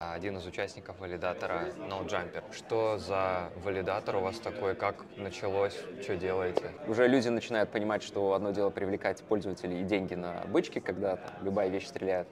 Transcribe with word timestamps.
один 0.00 0.36
из 0.36 0.46
участников 0.46 1.00
валидатора 1.00 1.70
NoJumper. 1.76 2.44
Что 2.52 2.98
за 2.98 3.50
валидатор 3.64 4.14
у 4.14 4.20
вас 4.20 4.38
такой? 4.38 4.76
Как 4.76 5.04
началось? 5.16 5.76
Что 6.00 6.16
делаете? 6.16 6.70
Уже 6.86 7.08
люди 7.08 7.26
начинают 7.26 7.70
понимать, 7.70 8.04
что 8.04 8.34
одно 8.34 8.52
дело 8.52 8.70
привлекать 8.70 9.20
пользователей 9.24 9.80
и 9.80 9.84
деньги 9.84 10.14
на 10.14 10.44
бычки, 10.46 10.78
когда 10.78 11.16
там, 11.16 11.30
любая 11.42 11.68
вещь 11.68 11.88
стреляет. 11.88 12.28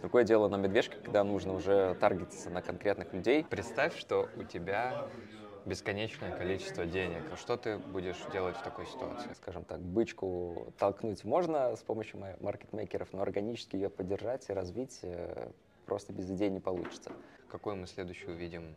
Другое 0.00 0.22
дело 0.22 0.46
на 0.46 0.54
медвежке, 0.54 0.96
когда 1.02 1.24
нужно 1.24 1.54
уже 1.54 1.96
таргетиться 1.98 2.50
на 2.50 2.62
конкретных 2.62 3.12
людей. 3.12 3.44
Представь, 3.50 3.98
что 3.98 4.28
у 4.36 4.44
тебя 4.44 5.04
бесконечное 5.66 6.30
количество 6.30 6.86
денег. 6.86 7.22
Что 7.36 7.56
ты 7.56 7.78
будешь 7.78 8.22
делать 8.32 8.56
в 8.56 8.62
такой 8.62 8.86
ситуации? 8.86 9.32
Скажем 9.34 9.64
так, 9.64 9.80
бычку 9.80 10.72
толкнуть 10.78 11.24
можно 11.24 11.74
с 11.74 11.80
помощью 11.80 12.20
маркетмейкеров, 12.38 13.12
но 13.12 13.22
органически 13.22 13.74
ее 13.74 13.90
поддержать 13.90 14.48
и 14.48 14.52
развить 14.52 15.00
э, 15.02 15.50
просто 15.88 16.12
без 16.12 16.30
идей 16.30 16.50
не 16.50 16.60
получится. 16.60 17.10
Какой 17.50 17.74
мы 17.74 17.86
следующий 17.86 18.30
увидим 18.30 18.74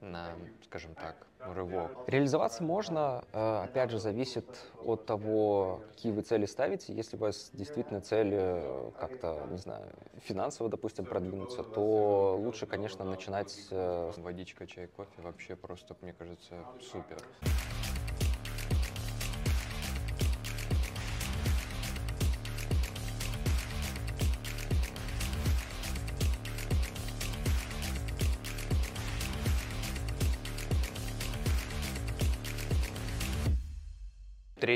на, 0.00 0.32
скажем 0.64 0.94
так, 0.94 1.26
рывок? 1.38 1.90
Реализоваться 2.06 2.62
можно, 2.64 3.24
э, 3.32 3.64
опять 3.64 3.90
же, 3.90 3.98
зависит 3.98 4.46
от 4.82 5.04
того, 5.04 5.82
какие 5.90 6.12
вы 6.12 6.22
цели 6.22 6.46
ставите. 6.46 6.94
Если 6.94 7.16
у 7.16 7.20
вас 7.20 7.50
действительно 7.52 8.00
цель 8.00 8.30
э, 8.32 8.90
как-то, 8.98 9.46
не 9.50 9.58
знаю, 9.58 9.86
финансово, 10.22 10.70
допустим, 10.70 11.04
продвинуться, 11.04 11.62
то 11.62 12.36
лучше, 12.40 12.66
конечно, 12.66 13.04
начинать... 13.04 13.54
Водичка, 13.70 14.66
чай, 14.66 14.86
кофе 14.86 15.20
вообще 15.22 15.56
просто, 15.56 15.94
мне 16.00 16.14
кажется, 16.14 16.54
супер. 16.80 17.18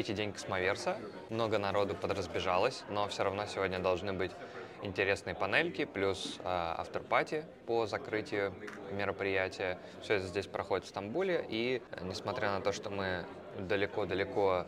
Третий 0.08 0.22
день 0.22 0.32
Космоверса. 0.32 0.96
Много 1.28 1.58
народу 1.58 1.94
подразбежалось, 1.94 2.82
но 2.88 3.06
все 3.08 3.24
равно 3.24 3.44
сегодня 3.44 3.78
должны 3.78 4.14
быть 4.14 4.30
интересные 4.80 5.34
панельки, 5.34 5.84
плюс 5.84 6.38
э, 6.38 6.42
авторпати 6.46 7.44
по 7.66 7.84
закрытию 7.84 8.54
мероприятия. 8.90 9.76
Все 10.00 10.14
это 10.14 10.26
здесь 10.26 10.46
проходит 10.46 10.86
в 10.86 10.88
Стамбуле, 10.88 11.44
и 11.46 11.82
несмотря 12.00 12.52
на 12.52 12.62
то, 12.62 12.72
что 12.72 12.88
мы 12.88 13.26
далеко-далеко 13.58 14.64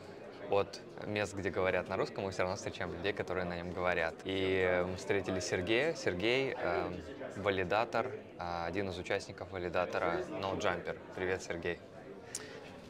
от 0.50 0.82
мест, 1.06 1.34
где 1.34 1.48
говорят 1.48 1.88
на 1.88 1.96
русском, 1.96 2.24
мы 2.24 2.32
все 2.32 2.42
равно 2.42 2.56
встречаем 2.56 2.92
людей, 2.92 3.14
которые 3.14 3.46
на 3.46 3.56
нем 3.56 3.72
говорят. 3.72 4.16
И 4.24 4.84
мы 4.86 4.96
встретили 4.96 5.40
Сергея. 5.40 5.94
Сергей 5.94 6.54
э, 6.54 6.92
валидатор, 7.36 8.08
э, 8.38 8.64
один 8.66 8.90
из 8.90 8.98
участников 8.98 9.50
валидатора 9.52 10.20
NoJumper. 10.42 10.98
Привет, 11.16 11.42
Сергей. 11.42 11.78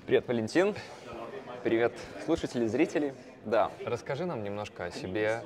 Привет, 0.05 0.27
Валентин. 0.27 0.75
Привет, 1.63 1.93
слушатели, 2.25 2.67
зрители. 2.67 3.15
Да. 3.45 3.71
Расскажи 3.85 4.25
нам 4.25 4.43
немножко 4.43 4.87
о 4.87 4.91
себе, 4.91 5.43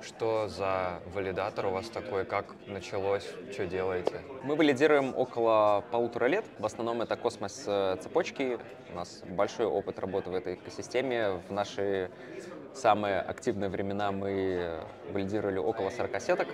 что 0.00 0.46
за 0.46 1.00
валидатор 1.12 1.66
у 1.66 1.70
вас 1.70 1.88
такой, 1.88 2.24
как 2.24 2.54
началось, 2.68 3.28
что 3.52 3.66
делаете? 3.66 4.20
Мы 4.44 4.54
валидируем 4.54 5.12
около 5.16 5.84
полутора 5.90 6.26
лет. 6.26 6.44
В 6.60 6.66
основном 6.66 7.02
это 7.02 7.16
космос 7.16 7.64
э, 7.66 7.96
цепочки. 8.00 8.60
У 8.92 8.94
нас 8.94 9.24
большой 9.28 9.66
опыт 9.66 9.98
работы 9.98 10.30
в 10.30 10.34
этой 10.36 10.54
экосистеме. 10.54 11.42
В 11.48 11.52
наши 11.52 12.12
самые 12.72 13.20
активные 13.20 13.70
времена 13.70 14.12
мы 14.12 14.80
валидировали 15.10 15.58
около 15.58 15.90
40 15.90 16.20
сеток 16.20 16.48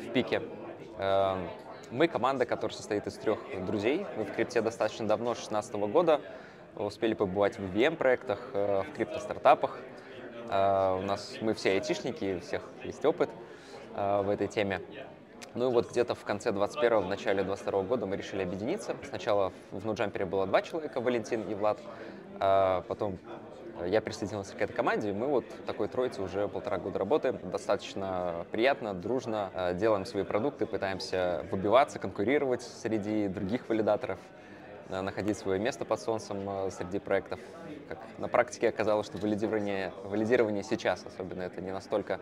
в 0.00 0.12
пике. 0.12 0.42
Эм, 0.98 1.48
мы 1.92 2.08
команда, 2.08 2.44
которая 2.44 2.76
состоит 2.76 3.06
из 3.06 3.14
трех 3.14 3.38
друзей. 3.64 4.04
Мы 4.16 4.24
в 4.24 4.32
крипте 4.32 4.62
достаточно 4.62 5.06
давно, 5.06 5.34
2016 5.34 5.74
года 5.74 6.20
успели 6.76 7.14
побывать 7.14 7.58
в 7.58 7.62
VM-проектах, 7.74 8.50
э, 8.52 8.82
в 8.82 8.92
крипто-стартапах. 8.94 9.78
Э, 10.50 10.98
у 10.98 11.02
нас 11.02 11.36
мы 11.40 11.54
все 11.54 11.72
айтишники, 11.72 12.36
у 12.36 12.40
всех 12.40 12.62
есть 12.84 13.04
опыт 13.04 13.30
э, 13.94 14.22
в 14.22 14.30
этой 14.30 14.48
теме. 14.48 14.80
Ну 15.54 15.70
и 15.70 15.72
вот 15.72 15.90
где-то 15.90 16.14
в 16.14 16.24
конце 16.24 16.50
21-го, 16.50 17.00
в 17.00 17.08
начале 17.08 17.42
22 17.42 17.82
года 17.82 18.06
мы 18.06 18.16
решили 18.16 18.42
объединиться. 18.42 18.96
Сначала 19.08 19.52
в 19.72 19.86
NoJumper 19.86 20.26
было 20.26 20.46
два 20.46 20.62
человека, 20.62 21.00
Валентин 21.00 21.42
и 21.48 21.54
Влад. 21.54 21.78
Потом 22.38 23.18
я 23.84 24.00
присоединился 24.00 24.54
к 24.54 24.60
этой 24.60 24.72
команде, 24.72 25.10
и 25.10 25.12
мы 25.12 25.26
вот 25.26 25.44
такой 25.66 25.88
троице 25.88 26.22
уже 26.22 26.46
полтора 26.46 26.78
года 26.78 26.98
работаем. 27.00 27.38
Достаточно 27.50 28.46
приятно, 28.52 28.94
дружно, 28.94 29.50
делаем 29.74 30.04
свои 30.04 30.22
продукты, 30.22 30.66
пытаемся 30.66 31.44
выбиваться, 31.50 31.98
конкурировать 31.98 32.62
среди 32.62 33.26
других 33.26 33.68
валидаторов. 33.68 34.18
Э, 34.88 35.02
находить 35.02 35.36
свое 35.36 35.58
место 35.58 35.84
под 35.84 36.00
солнцем 36.00 36.48
э, 36.48 36.70
среди 36.70 36.98
проектов. 36.98 37.40
Как 37.88 37.98
на 38.16 38.28
практике 38.28 38.68
оказалось, 38.68 39.06
что 39.06 39.18
валидирование, 39.18 39.92
валидирование 40.04 40.62
сейчас, 40.62 41.04
особенно 41.04 41.42
это 41.42 41.60
не 41.60 41.72
настолько 41.72 42.20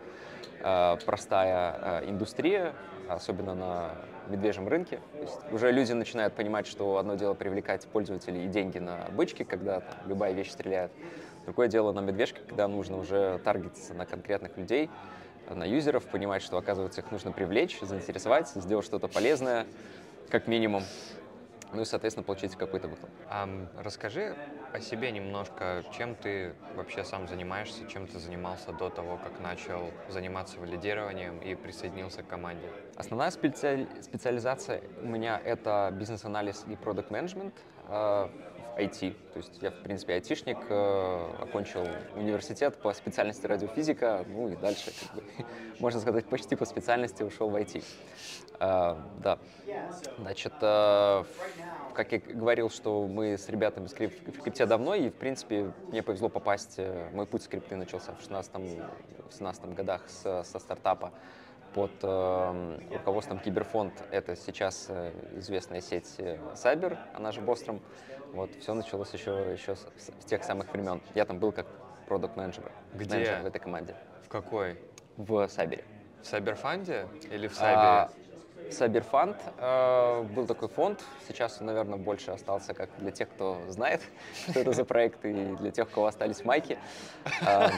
э, 0.59 0.97
простая 1.05 2.01
э, 2.01 2.09
индустрия, 2.09 2.73
особенно 3.07 3.53
на 3.53 3.91
медвежьем 4.27 4.67
рынке. 4.67 4.99
То 5.13 5.21
есть 5.21 5.39
уже 5.51 5.71
люди 5.71 5.93
начинают 5.93 6.33
понимать, 6.33 6.67
что 6.67 6.97
одно 6.97 7.15
дело 7.15 7.33
привлекать 7.35 7.87
пользователей 7.87 8.45
и 8.45 8.47
деньги 8.47 8.79
на 8.79 9.07
бычки, 9.11 9.43
когда 9.43 9.79
там, 9.79 9.95
любая 10.05 10.33
вещь 10.33 10.51
стреляет. 10.51 10.91
Другое 11.45 11.69
дело 11.69 11.93
на 11.93 12.01
медвежке, 12.01 12.41
когда 12.45 12.67
нужно 12.67 12.97
уже 12.97 13.39
таргетиться 13.45 13.93
на 13.93 14.05
конкретных 14.05 14.57
людей, 14.57 14.89
на 15.49 15.63
юзеров, 15.63 16.03
понимать, 16.05 16.41
что, 16.41 16.57
оказывается, 16.57 16.99
их 16.99 17.09
нужно 17.09 17.31
привлечь, 17.31 17.79
заинтересовать, 17.79 18.49
сделать 18.49 18.85
что-то 18.85 19.07
полезное, 19.07 19.65
как 20.29 20.47
минимум 20.47 20.83
ну 21.73 21.81
и, 21.81 21.85
соответственно, 21.85 22.23
получить 22.23 22.55
какой-то 22.55 22.87
выхлоп. 22.87 23.09
А, 23.29 23.47
расскажи 23.77 24.35
о 24.73 24.79
себе 24.79 25.11
немножко, 25.11 25.83
чем 25.97 26.15
ты 26.15 26.53
вообще 26.75 27.03
сам 27.03 27.27
занимаешься, 27.27 27.87
чем 27.87 28.07
ты 28.07 28.19
занимался 28.19 28.71
до 28.71 28.89
того, 28.89 29.17
как 29.17 29.39
начал 29.39 29.91
заниматься 30.09 30.59
валидированием 30.59 31.39
и 31.39 31.55
присоединился 31.55 32.23
к 32.23 32.27
команде? 32.27 32.67
Основная 32.95 33.31
специализация 33.31 34.81
у 35.01 35.07
меня— 35.07 35.39
это 35.45 35.89
бизнес-анализ 35.93 36.65
и 36.67 36.75
продукт-менеджмент. 36.75 37.53
А, 38.77 38.81
IT. 38.81 39.15
То 39.33 39.39
есть 39.39 39.59
я, 39.61 39.71
в 39.71 39.81
принципе, 39.81 40.13
айтишник, 40.13 40.57
э, 40.69 41.31
окончил 41.41 41.87
университет 42.15 42.77
по 42.77 42.93
специальности 42.93 43.45
радиофизика, 43.45 44.25
ну 44.27 44.49
и 44.49 44.55
дальше, 44.55 44.91
как 44.99 45.15
бы, 45.15 45.23
можно 45.79 45.99
сказать, 45.99 46.25
почти 46.25 46.55
по 46.55 46.65
специальности 46.65 47.23
ушел 47.23 47.49
в 47.49 47.55
IT. 47.55 47.83
Э, 48.59 48.95
да. 49.19 49.39
Значит, 50.19 50.53
э, 50.61 51.23
как 51.93 52.11
я 52.11 52.19
говорил, 52.19 52.69
что 52.69 53.07
мы 53.07 53.37
с 53.37 53.49
ребятами 53.49 53.87
в 53.87 53.93
крипте 53.93 54.65
давно, 54.65 54.93
и, 54.93 55.09
в 55.09 55.15
принципе, 55.15 55.71
мне 55.87 56.03
повезло 56.03 56.29
попасть, 56.29 56.79
мой 57.13 57.25
путь 57.25 57.43
с 57.43 57.47
крипты 57.47 57.75
начался 57.75 58.13
в 58.13 58.19
16-17 58.19 59.73
годах 59.73 60.03
с, 60.07 60.43
со 60.43 60.59
стартапа 60.59 61.11
под 61.73 61.91
э, 62.03 62.79
руководством 62.91 63.39
Киберфонд. 63.39 63.93
Это 64.11 64.35
сейчас 64.35 64.89
известная 65.35 65.81
сеть 65.81 66.15
Cyber, 66.53 66.97
она 67.13 67.31
же 67.31 67.41
Бостром. 67.41 67.81
Вот, 68.33 68.49
все 68.59 68.73
началось 68.73 69.13
еще, 69.13 69.51
еще 69.51 69.75
с, 69.75 69.87
с 69.97 70.25
тех 70.25 70.43
самых 70.43 70.71
времен. 70.71 71.01
Я 71.15 71.25
там 71.25 71.39
был 71.39 71.51
как 71.51 71.65
продукт 72.07 72.35
менеджер 72.37 72.71
Где? 72.93 73.15
Менеджер 73.15 73.41
в 73.41 73.45
этой 73.45 73.59
команде. 73.59 73.95
В 74.23 74.29
какой? 74.29 74.77
В 75.17 75.47
Сайбере. 75.47 75.83
В 76.21 76.25
Сайберфанде 76.25 77.07
или 77.31 77.47
в 77.47 77.55
Сайбере? 77.55 77.81
А, 77.81 78.09
Сайберфанд 78.71 79.37
э, 79.57 80.21
был 80.23 80.45
такой 80.45 80.67
фонд. 80.67 81.03
Сейчас 81.27 81.59
он, 81.59 81.67
наверное, 81.67 81.97
больше 81.97 82.31
остался 82.31 82.73
как 82.73 82.89
для 82.97 83.11
тех, 83.11 83.29
кто 83.29 83.57
знает, 83.69 84.01
что 84.49 84.59
это 84.59 84.73
за 84.73 84.85
проект, 84.85 85.23
и 85.25 85.55
для 85.55 85.71
тех, 85.71 85.87
у 85.87 85.91
кого 85.91 86.07
остались 86.07 86.43
майки. 86.43 86.77
Э, 87.41 87.69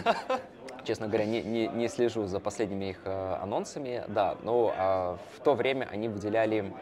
честно 0.84 1.08
говоря, 1.08 1.26
не, 1.26 1.42
не, 1.42 1.68
не 1.68 1.88
слежу 1.88 2.26
за 2.26 2.40
последними 2.40 2.92
их 2.92 3.02
э, 3.06 3.38
анонсами, 3.42 4.04
да, 4.08 4.36
но 4.44 4.74
э, 4.76 5.38
в 5.38 5.44
то 5.44 5.54
время 5.54 5.88
они 5.92 6.08
выделяли 6.08 6.74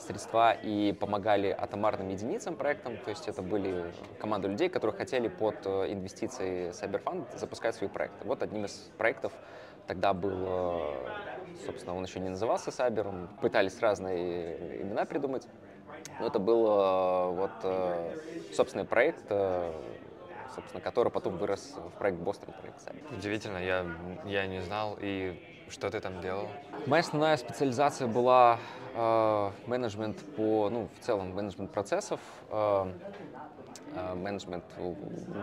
средства 0.00 0.52
и 0.52 0.92
помогали 0.92 1.48
атомарным 1.48 2.08
единицам 2.08 2.56
проектам, 2.56 2.96
то 2.96 3.10
есть 3.10 3.28
это 3.28 3.42
были 3.42 3.92
команды 4.18 4.48
людей, 4.48 4.68
которые 4.68 4.96
хотели 4.96 5.28
под 5.28 5.56
э, 5.64 5.92
инвестиции 5.92 6.70
Cyberfund 6.70 7.38
запускать 7.38 7.74
свои 7.74 7.88
проекты. 7.88 8.26
Вот 8.26 8.42
одним 8.42 8.64
из 8.64 8.90
проектов 8.98 9.32
тогда 9.86 10.12
был, 10.12 10.32
э, 10.32 11.64
собственно, 11.66 11.94
он 11.96 12.04
еще 12.04 12.20
не 12.20 12.30
назывался 12.30 12.70
Cyber, 12.70 13.28
пытались 13.40 13.78
разные 13.80 14.82
имена 14.82 15.04
придумать, 15.04 15.46
но 16.18 16.26
это 16.26 16.38
был 16.38 16.66
э, 16.66 17.30
вот 17.30 18.54
собственный 18.54 18.84
проект, 18.84 19.30
собственно, 20.54 20.80
который 20.80 21.10
потом 21.10 21.36
вырос 21.36 21.74
в 21.76 21.98
проект 21.98 22.18
Бостон, 22.18 22.52
проект 22.60 22.80
сами. 22.80 23.02
Удивительно, 23.16 23.58
я, 23.58 23.86
я 24.24 24.46
не 24.46 24.60
знал. 24.60 24.96
И 25.00 25.38
что 25.70 25.90
ты 25.90 26.00
там 26.00 26.20
делал? 26.20 26.48
Моя 26.86 27.00
основная 27.00 27.36
специализация 27.36 28.08
была 28.08 28.58
э, 28.94 29.50
менеджмент 29.66 30.18
по, 30.36 30.68
ну, 30.68 30.88
в 30.98 31.04
целом, 31.04 31.34
менеджмент 31.34 31.70
процессов, 31.70 32.20
э, 32.50 32.92
э, 33.94 34.14
менеджмент 34.14 34.64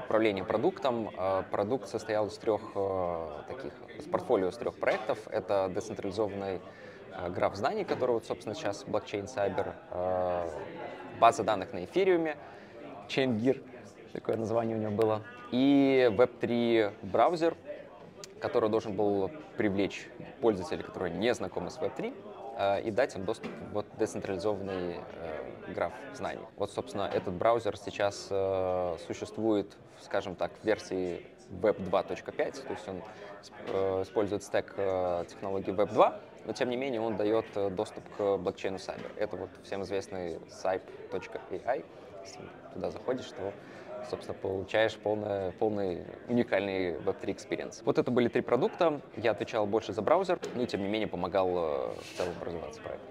управления 0.06 0.44
продуктом. 0.44 1.10
Э, 1.18 1.44
продукт 1.50 1.88
состоял 1.88 2.28
из 2.28 2.38
трех 2.38 2.62
э, 2.76 3.30
таких, 3.48 3.74
из 3.98 4.06
портфолио 4.06 4.50
из 4.50 4.58
трех 4.58 4.78
проектов. 4.78 5.18
Это 5.30 5.72
децентрализованный 5.74 6.62
э, 7.12 7.30
граф 7.30 7.56
знаний, 7.56 7.86
который, 7.86 8.12
вот, 8.12 8.26
собственно, 8.26 8.54
сейчас 8.54 8.84
блокчейн 8.84 9.26
Cyber, 9.26 9.74
э, 9.92 10.50
база 11.20 11.44
данных 11.44 11.72
на 11.72 11.86
эфириуме, 11.86 12.36
ChainGear, 13.08 13.64
такое 14.14 14.38
название 14.38 14.78
у 14.78 14.80
него 14.80 14.92
было, 14.92 15.22
и 15.52 16.10
Web3 16.12 16.94
браузер, 17.04 17.56
который 18.40 18.70
должен 18.70 18.96
был 18.96 19.32
привлечь 19.58 20.10
пользователей, 20.42 20.84
которые 20.84 21.14
не 21.14 21.34
знакомы 21.34 21.70
с 21.70 21.78
Web3, 21.78 22.14
э, 22.58 22.82
и 22.84 22.92
дать 22.92 23.16
им 23.16 23.26
доступ 23.26 23.52
в 23.52 23.74
вот 23.74 23.86
децентрализованный 23.98 24.98
э, 24.98 25.74
граф 25.74 25.94
знаний. 26.14 26.46
Вот, 26.56 26.72
собственно, 26.72 27.04
этот 27.04 27.34
браузер 27.34 27.78
сейчас 27.78 28.28
э, 28.30 28.98
существует, 29.08 29.76
скажем 30.02 30.36
так, 30.36 30.52
в 30.62 30.66
версии 30.66 31.26
Web 31.50 31.90
2.5, 31.90 32.68
то 32.68 32.74
есть 32.74 32.88
он 32.88 33.02
использует 34.04 34.44
стек 34.44 34.76
технологии 35.28 35.74
Web 35.74 35.94
2, 35.94 36.20
но 36.46 36.54
тем 36.54 36.70
не 36.70 36.76
менее 36.76 37.00
он 37.00 37.16
дает 37.16 37.46
доступ 37.76 38.04
к 38.18 38.38
блокчейну 38.38 38.78
Cyber. 38.78 39.12
Это 39.16 39.38
вот 39.38 39.50
всем 39.64 39.84
известный 39.84 40.40
Cype.ai. 40.50 41.86
Если 42.24 42.42
туда 42.74 42.92
заходишь, 42.92 43.28
то 43.28 43.54
собственно, 44.10 44.38
получаешь 44.38 44.96
полное, 44.96 45.52
полный 45.54 46.06
уникальный 46.28 46.94
Web3 46.94 47.26
experience. 47.26 47.82
Вот 47.84 47.98
это 47.98 48.12
были 48.12 48.28
три 48.28 48.42
продукта. 48.42 49.02
Я 49.16 49.32
отвечал 49.32 49.66
больше 49.66 49.94
за 49.94 50.02
браузер, 50.02 50.40
но 50.56 50.66
тем 50.66 50.82
не 50.82 50.88
менее 50.88 51.08
помогал 51.08 51.50
э, 51.50 51.94
в 52.02 52.18
целом 52.18 52.34
развиваться 52.42 52.82
проект. 52.82 53.04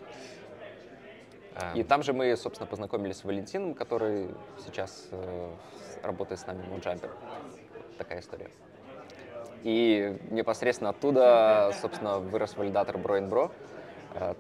И 1.75 1.82
там 1.82 2.02
же 2.02 2.12
мы, 2.12 2.37
собственно, 2.37 2.66
познакомились 2.66 3.16
с 3.16 3.25
Валентином, 3.25 3.75
который 3.75 4.28
сейчас 4.64 5.08
э, 5.10 5.50
работает 6.02 6.40
с 6.40 6.46
нами 6.46 6.62
в 6.62 6.66
Moonjumper. 6.66 7.10
Такая 7.96 8.20
история. 8.20 8.50
И 9.62 10.19
непосредственно 10.31 10.90
оттуда, 10.90 11.72
собственно, 11.81 12.19
вырос 12.19 12.56
валидатор 12.56 12.96
Bro 12.96 13.28
Bro, 13.31 13.50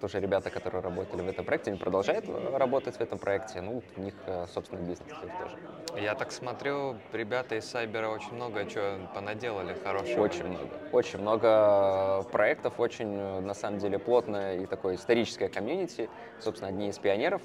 тоже 0.00 0.20
ребята, 0.20 0.50
которые 0.50 0.82
работали 0.82 1.22
в 1.22 1.28
этом 1.28 1.44
проекте, 1.44 1.70
они 1.70 1.78
продолжают 1.78 2.24
работать 2.52 2.96
в 2.96 3.00
этом 3.00 3.18
проекте. 3.18 3.60
Ну, 3.60 3.82
у 3.96 4.00
них 4.00 4.14
э, 4.26 4.46
собственный 4.52 4.82
бизнес 4.82 5.08
тоже. 5.08 6.02
Я 6.02 6.14
так 6.14 6.32
смотрю, 6.32 6.96
ребята 7.12 7.56
из 7.56 7.64
Сайбера 7.64 8.08
очень 8.08 8.34
много 8.34 8.64
чего 8.66 9.06
понаделали 9.14 9.74
хорошего. 9.74 10.22
Очень 10.22 10.46
много. 10.46 10.68
Очень 10.92 11.20
много 11.20 12.22
проектов, 12.32 12.78
очень, 12.78 13.40
на 13.40 13.54
самом 13.54 13.78
деле, 13.78 13.98
плотное 13.98 14.58
и 14.58 14.66
такое 14.66 14.96
историческое 14.96 15.48
комьюнити. 15.48 16.08
Собственно, 16.40 16.68
одни 16.68 16.88
из 16.88 16.98
пионеров 16.98 17.42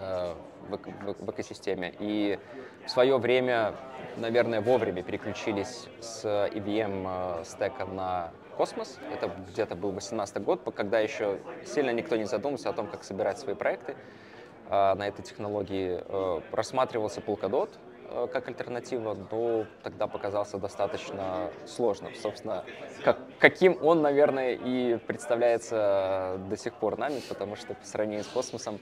э, 0.00 0.34
в, 0.68 0.76
в, 0.76 1.26
в 1.26 1.30
экосистеме. 1.30 1.92
И 1.98 2.38
в 2.86 2.90
свое 2.90 3.18
время, 3.18 3.74
наверное, 4.16 4.60
вовремя 4.60 5.02
переключились 5.02 5.88
с 6.00 6.24
EVM 6.24 7.44
стека 7.44 7.84
на 7.84 8.32
космос. 8.60 8.98
Это 9.10 9.34
где-то 9.48 9.74
был 9.74 9.90
18 9.92 10.44
год, 10.44 10.60
когда 10.76 11.00
еще 11.00 11.38
сильно 11.64 11.92
никто 11.92 12.16
не 12.16 12.26
задумывался 12.26 12.68
о 12.68 12.74
том, 12.74 12.88
как 12.88 13.04
собирать 13.04 13.38
свои 13.38 13.54
проекты 13.54 13.96
а, 14.68 14.94
на 14.96 15.08
этой 15.08 15.22
технологии. 15.22 16.04
Э, 16.04 16.42
рассматривался 16.52 17.22
Polkadot 17.22 17.70
э, 18.10 18.28
как 18.30 18.48
альтернатива, 18.48 19.16
но 19.30 19.64
тогда 19.82 20.06
показался 20.06 20.58
достаточно 20.58 21.50
сложным. 21.66 22.14
Собственно, 22.14 22.64
как, 23.02 23.16
каким 23.38 23.78
он, 23.82 24.02
наверное, 24.02 24.52
и 24.52 24.98
представляется 24.98 26.38
до 26.50 26.56
сих 26.58 26.74
пор 26.74 26.98
нами, 26.98 27.22
потому 27.30 27.56
что 27.56 27.72
по 27.72 27.86
сравнению 27.86 28.24
с 28.24 28.28
космосом, 28.28 28.78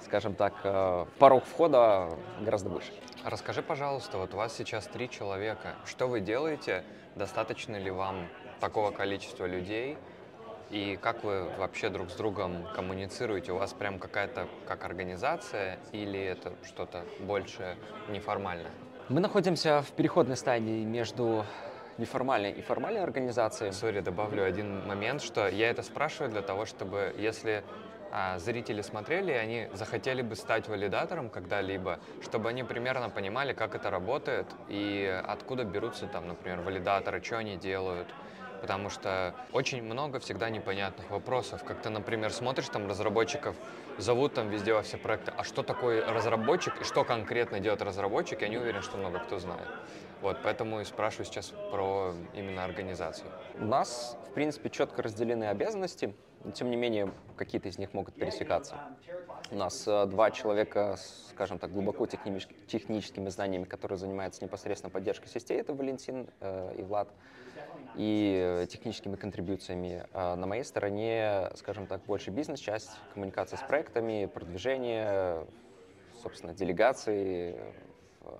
скажем 0.00 0.34
так, 0.34 0.54
э, 0.64 1.04
порог 1.18 1.44
входа 1.44 2.08
гораздо 2.40 2.70
выше. 2.70 2.94
Расскажи, 3.22 3.60
пожалуйста, 3.60 4.16
вот 4.16 4.32
у 4.32 4.38
вас 4.38 4.56
сейчас 4.56 4.86
три 4.86 5.10
человека. 5.10 5.74
Что 5.84 6.06
вы 6.06 6.20
делаете? 6.20 6.84
Достаточно 7.16 7.76
ли 7.76 7.90
вам 7.90 8.28
такого 8.60 8.90
количества 8.90 9.46
людей, 9.46 9.96
и 10.70 10.98
как 11.00 11.24
вы 11.24 11.48
вообще 11.56 11.88
друг 11.88 12.10
с 12.10 12.14
другом 12.14 12.66
коммуницируете? 12.74 13.52
У 13.52 13.56
вас 13.56 13.72
прям 13.72 13.98
какая-то 13.98 14.46
как 14.66 14.84
организация 14.84 15.78
или 15.92 16.20
это 16.20 16.52
что-то 16.62 17.04
больше 17.20 17.76
неформальное? 18.08 18.70
Мы 19.08 19.20
находимся 19.20 19.80
в 19.80 19.92
переходной 19.92 20.36
стадии 20.36 20.84
между 20.84 21.46
неформальной 21.96 22.52
и 22.52 22.60
формальной 22.60 23.02
организацией. 23.02 23.72
Сори, 23.72 24.00
добавлю 24.00 24.44
один 24.44 24.86
момент, 24.86 25.22
что 25.22 25.48
я 25.48 25.70
это 25.70 25.82
спрашиваю 25.82 26.30
для 26.30 26.42
того, 26.42 26.66
чтобы 26.66 27.14
если 27.18 27.64
а, 28.12 28.38
зрители 28.38 28.82
смотрели, 28.82 29.32
и 29.32 29.36
они 29.36 29.68
захотели 29.72 30.22
бы 30.22 30.36
стать 30.36 30.68
валидатором 30.68 31.30
когда-либо, 31.30 31.98
чтобы 32.22 32.50
они 32.50 32.62
примерно 32.62 33.10
понимали, 33.10 33.52
как 33.52 33.74
это 33.74 33.90
работает 33.90 34.46
и 34.68 35.22
откуда 35.26 35.64
берутся 35.64 36.06
там, 36.06 36.28
например, 36.28 36.60
валидаторы, 36.60 37.22
что 37.22 37.38
они 37.38 37.56
делают, 37.56 38.08
потому 38.60 38.90
что 38.90 39.34
очень 39.52 39.82
много 39.82 40.18
всегда 40.18 40.50
непонятных 40.50 41.10
вопросов. 41.10 41.64
Как 41.64 41.80
ты, 41.82 41.90
например, 41.90 42.32
смотришь, 42.32 42.68
там 42.68 42.88
разработчиков 42.88 43.56
зовут 43.98 44.34
там 44.34 44.48
везде 44.48 44.74
во 44.74 44.82
все 44.82 44.96
проекты, 44.96 45.32
а 45.36 45.44
что 45.44 45.62
такое 45.62 46.04
разработчик 46.06 46.80
и 46.80 46.84
что 46.84 47.04
конкретно 47.04 47.60
делает 47.60 47.82
разработчик, 47.82 48.42
я 48.42 48.48
не 48.48 48.58
уверен, 48.58 48.82
что 48.82 48.96
много 48.96 49.18
кто 49.20 49.38
знает. 49.38 49.68
Вот, 50.20 50.38
поэтому 50.42 50.80
и 50.80 50.84
спрашиваю 50.84 51.26
сейчас 51.26 51.52
про 51.70 52.12
именно 52.34 52.64
организацию. 52.64 53.30
У 53.54 53.64
нас, 53.64 54.16
в 54.30 54.34
принципе, 54.34 54.68
четко 54.68 55.02
разделены 55.02 55.44
обязанности, 55.44 56.14
но 56.44 56.50
тем 56.50 56.70
не 56.70 56.76
менее 56.76 57.12
какие-то 57.36 57.68
из 57.68 57.78
них 57.78 57.94
могут 57.94 58.14
пересекаться. 58.14 58.76
У 59.50 59.56
нас 59.56 59.86
э, 59.86 60.06
два 60.06 60.30
человека, 60.30 60.96
скажем 61.30 61.58
так, 61.58 61.72
глубоко 61.72 62.06
техническими 62.06 63.28
знаниями, 63.28 63.64
которые 63.64 63.96
занимаются 63.96 64.44
непосредственно 64.44 64.90
поддержкой 64.90 65.28
сетей, 65.28 65.60
это 65.60 65.72
Валентин 65.72 66.28
э, 66.40 66.74
и 66.78 66.82
Влад 66.82 67.08
и 67.94 68.66
техническими 68.70 69.16
контрибуциями. 69.16 70.06
А 70.12 70.36
на 70.36 70.46
моей 70.46 70.64
стороне, 70.64 71.50
скажем 71.56 71.86
так, 71.86 72.02
больше 72.04 72.30
бизнес-часть, 72.30 72.90
коммуникация 73.14 73.56
с 73.56 73.62
проектами, 73.62 74.26
продвижение, 74.26 75.46
собственно, 76.22 76.54
делегации, 76.54 77.58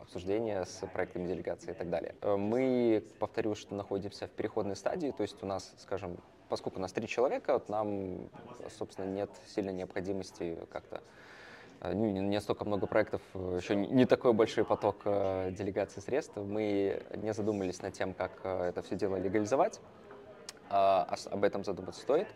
обсуждение 0.02 0.64
с 0.64 0.86
проектами 0.86 1.26
делегации 1.26 1.70
и 1.70 1.74
так 1.74 1.88
далее. 1.88 2.14
Мы, 2.22 3.02
повторю, 3.18 3.54
что 3.54 3.74
находимся 3.74 4.26
в 4.26 4.30
переходной 4.30 4.76
стадии, 4.76 5.12
то 5.16 5.22
есть 5.22 5.42
у 5.42 5.46
нас, 5.46 5.74
скажем, 5.78 6.18
поскольку 6.48 6.78
у 6.78 6.82
нас 6.82 6.92
три 6.92 7.08
человека, 7.08 7.54
вот 7.54 7.68
нам, 7.68 8.28
собственно, 8.78 9.06
нет 9.06 9.30
сильной 9.46 9.72
необходимости 9.72 10.58
как-то 10.70 11.00
Э, 11.00 11.04
ну, 11.80 12.06
не 12.10 12.40
столько 12.40 12.64
много 12.64 12.86
проектов, 12.86 13.22
э, 13.34 13.58
еще 13.60 13.76
не 13.76 14.04
такой 14.04 14.32
большой 14.32 14.64
поток 14.64 15.02
э, 15.04 15.50
делегации 15.52 16.00
средств. 16.00 16.36
Мы 16.36 17.02
не 17.16 17.32
задумались 17.32 17.82
над 17.82 17.94
тем, 17.94 18.14
как 18.14 18.44
это 18.44 18.82
все 18.82 18.96
дело 18.96 19.16
легализовать. 19.16 19.80
А 20.70 21.14
об 21.30 21.44
этом 21.44 21.64
задуматься 21.64 22.02
стоит 22.02 22.28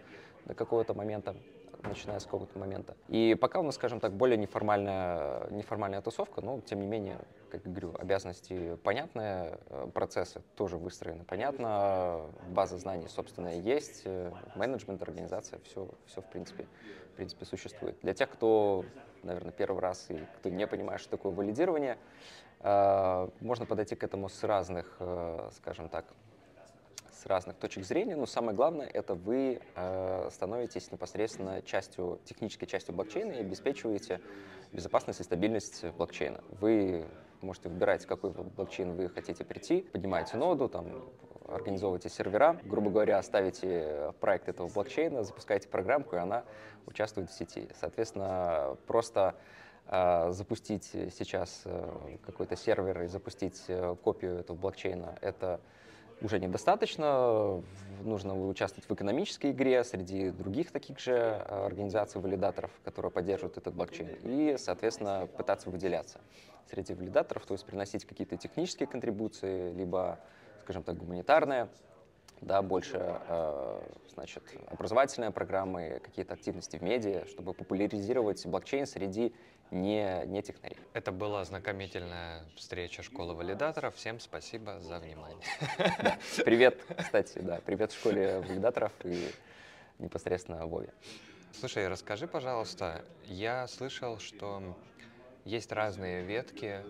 до 0.47 0.55
какого-то 0.55 0.95
момента, 0.95 1.37
начиная 1.83 2.19
с 2.19 2.25
какого-то 2.25 2.59
момента. 2.59 2.97
И 3.09 3.37
пока 3.39 3.61
у 3.61 3.63
нас, 3.63 3.75
скажем 3.75 4.01
так, 4.01 4.15
более 4.15 4.39
неформальная, 4.39 5.51
неформальная 5.51 6.01
тусовка, 6.01 6.41
но, 6.41 6.61
тем 6.61 6.81
не 6.81 6.87
менее, 6.87 7.19
как 7.51 7.63
говорю, 7.63 7.95
обязанности 7.99 8.77
понятные, 8.77 9.59
процессы 9.93 10.41
тоже 10.57 10.79
выстроены 10.79 11.25
понятно, 11.25 12.23
база 12.49 12.79
знаний, 12.79 13.09
собственно, 13.09 13.49
есть, 13.49 14.07
менеджмент, 14.55 15.03
организация, 15.03 15.59
все, 15.65 15.91
все 16.07 16.23
в 16.23 16.31
принципе, 16.31 16.67
в 17.13 17.17
принципе 17.17 17.45
существует. 17.45 17.99
Для 18.01 18.15
тех, 18.15 18.31
кто 18.31 18.87
наверное, 19.23 19.53
первый 19.53 19.81
раз, 19.81 20.07
и 20.11 20.19
кто 20.39 20.49
не 20.49 20.67
понимает, 20.67 21.01
что 21.01 21.11
такое 21.11 21.33
валидирование, 21.33 21.99
э, 22.61 23.29
можно 23.41 23.67
подойти 23.67 23.95
к 23.95 24.05
этому 24.05 24.29
с 24.29 24.43
разных, 24.45 24.97
э, 25.01 25.51
скажем 25.57 25.89
так, 25.89 26.07
с 27.13 27.27
разных 27.27 27.57
точек 27.57 27.85
зрения, 27.85 28.17
но 28.17 28.27
самое 28.27 28.57
главное, 28.57 28.87
это 28.87 29.15
вы 29.15 29.61
э, 29.77 30.29
становитесь 30.33 30.91
непосредственно 30.91 31.63
частью, 31.63 32.19
технической 32.25 32.67
частью 32.67 32.95
блокчейна 32.95 33.33
и 33.33 33.41
обеспечиваете 33.41 34.21
безопасность 34.73 35.21
и 35.21 35.23
стабильность 35.23 35.85
блокчейна. 35.97 36.43
Вы 36.61 37.07
можете 37.41 37.69
выбирать, 37.69 38.07
какой 38.07 38.31
блокчейн 38.31 38.93
вы 38.95 39.09
хотите 39.09 39.45
прийти, 39.45 39.83
поднимаете 39.83 40.37
ноду, 40.37 40.69
там, 40.69 40.87
организовываете 41.49 42.09
сервера, 42.09 42.59
грубо 42.65 42.91
говоря, 42.91 43.23
ставите 43.23 44.13
проект 44.21 44.49
этого 44.49 44.69
блокчейна, 44.69 45.25
запускаете 45.25 45.69
программку, 45.69 46.17
и 46.17 46.19
она 46.19 46.45
участвует 46.87 47.31
в 47.31 47.35
сети. 47.35 47.69
Соответственно, 47.81 48.77
просто 48.87 49.35
э, 49.89 50.31
запустить 50.33 50.85
сейчас 50.85 51.63
э, 51.65 52.17
какой-то 52.25 52.57
сервер 52.57 53.03
и 53.03 53.07
запустить 53.07 53.63
э, 53.69 53.97
копию 54.03 54.39
этого 54.39 54.57
блокчейна, 54.57 55.17
это 55.21 55.61
уже 56.21 56.39
недостаточно. 56.39 57.63
Нужно 58.03 58.49
участвовать 58.49 58.89
в 58.89 58.93
экономической 58.93 59.51
игре 59.51 59.85
среди 59.85 60.31
других 60.31 60.71
таких 60.71 60.99
же 60.99 61.35
организаций-валидаторов, 61.49 62.71
которые 62.85 63.11
поддерживают 63.11 63.57
этот 63.57 63.75
блокчейн, 63.75 64.17
и, 64.23 64.57
соответственно, 64.59 65.29
пытаться 65.37 65.71
выделяться 65.71 66.21
среди 66.71 66.95
валидаторов, 66.95 67.45
то 67.47 67.55
есть 67.55 67.65
приносить 67.67 68.05
какие-то 68.05 68.37
технические 68.37 68.87
контрибуции, 68.87 69.73
либо 69.73 70.19
скажем 70.63 70.83
так, 70.83 70.97
гуманитарная, 70.97 71.69
да, 72.41 72.63
больше, 72.63 72.99
э, 72.99 73.81
значит, 74.13 74.43
образовательные 74.69 75.31
программы, 75.31 76.01
какие-то 76.03 76.35
активности 76.35 76.77
в 76.77 76.83
медиа, 76.83 77.27
чтобы 77.27 77.53
популяризировать 77.53 78.45
блокчейн 78.47 78.87
среди 78.87 79.35
не, 79.71 80.25
не 80.27 80.43
технарей. 80.43 80.79
Это 80.93 81.13
была 81.13 81.41
ознакомительная 81.41 82.45
встреча 82.57 83.03
школы 83.03 83.35
валидаторов. 83.35 83.95
Всем 83.95 84.21
спасибо 84.21 84.81
за 84.81 84.99
внимание. 84.99 85.43
Да. 85.79 86.19
Привет, 86.45 86.85
кстати, 86.99 87.39
да, 87.39 87.61
привет 87.65 87.93
школе 87.93 88.41
валидаторов 88.41 88.93
и 89.05 89.31
непосредственно 89.99 90.67
Вове. 90.67 90.93
Слушай, 91.59 91.89
расскажи, 91.89 92.27
пожалуйста, 92.27 93.05
я 93.27 93.67
слышал, 93.69 94.19
что 94.19 94.77
есть 95.45 95.73
разные 95.73 96.23
ветки 96.23 96.83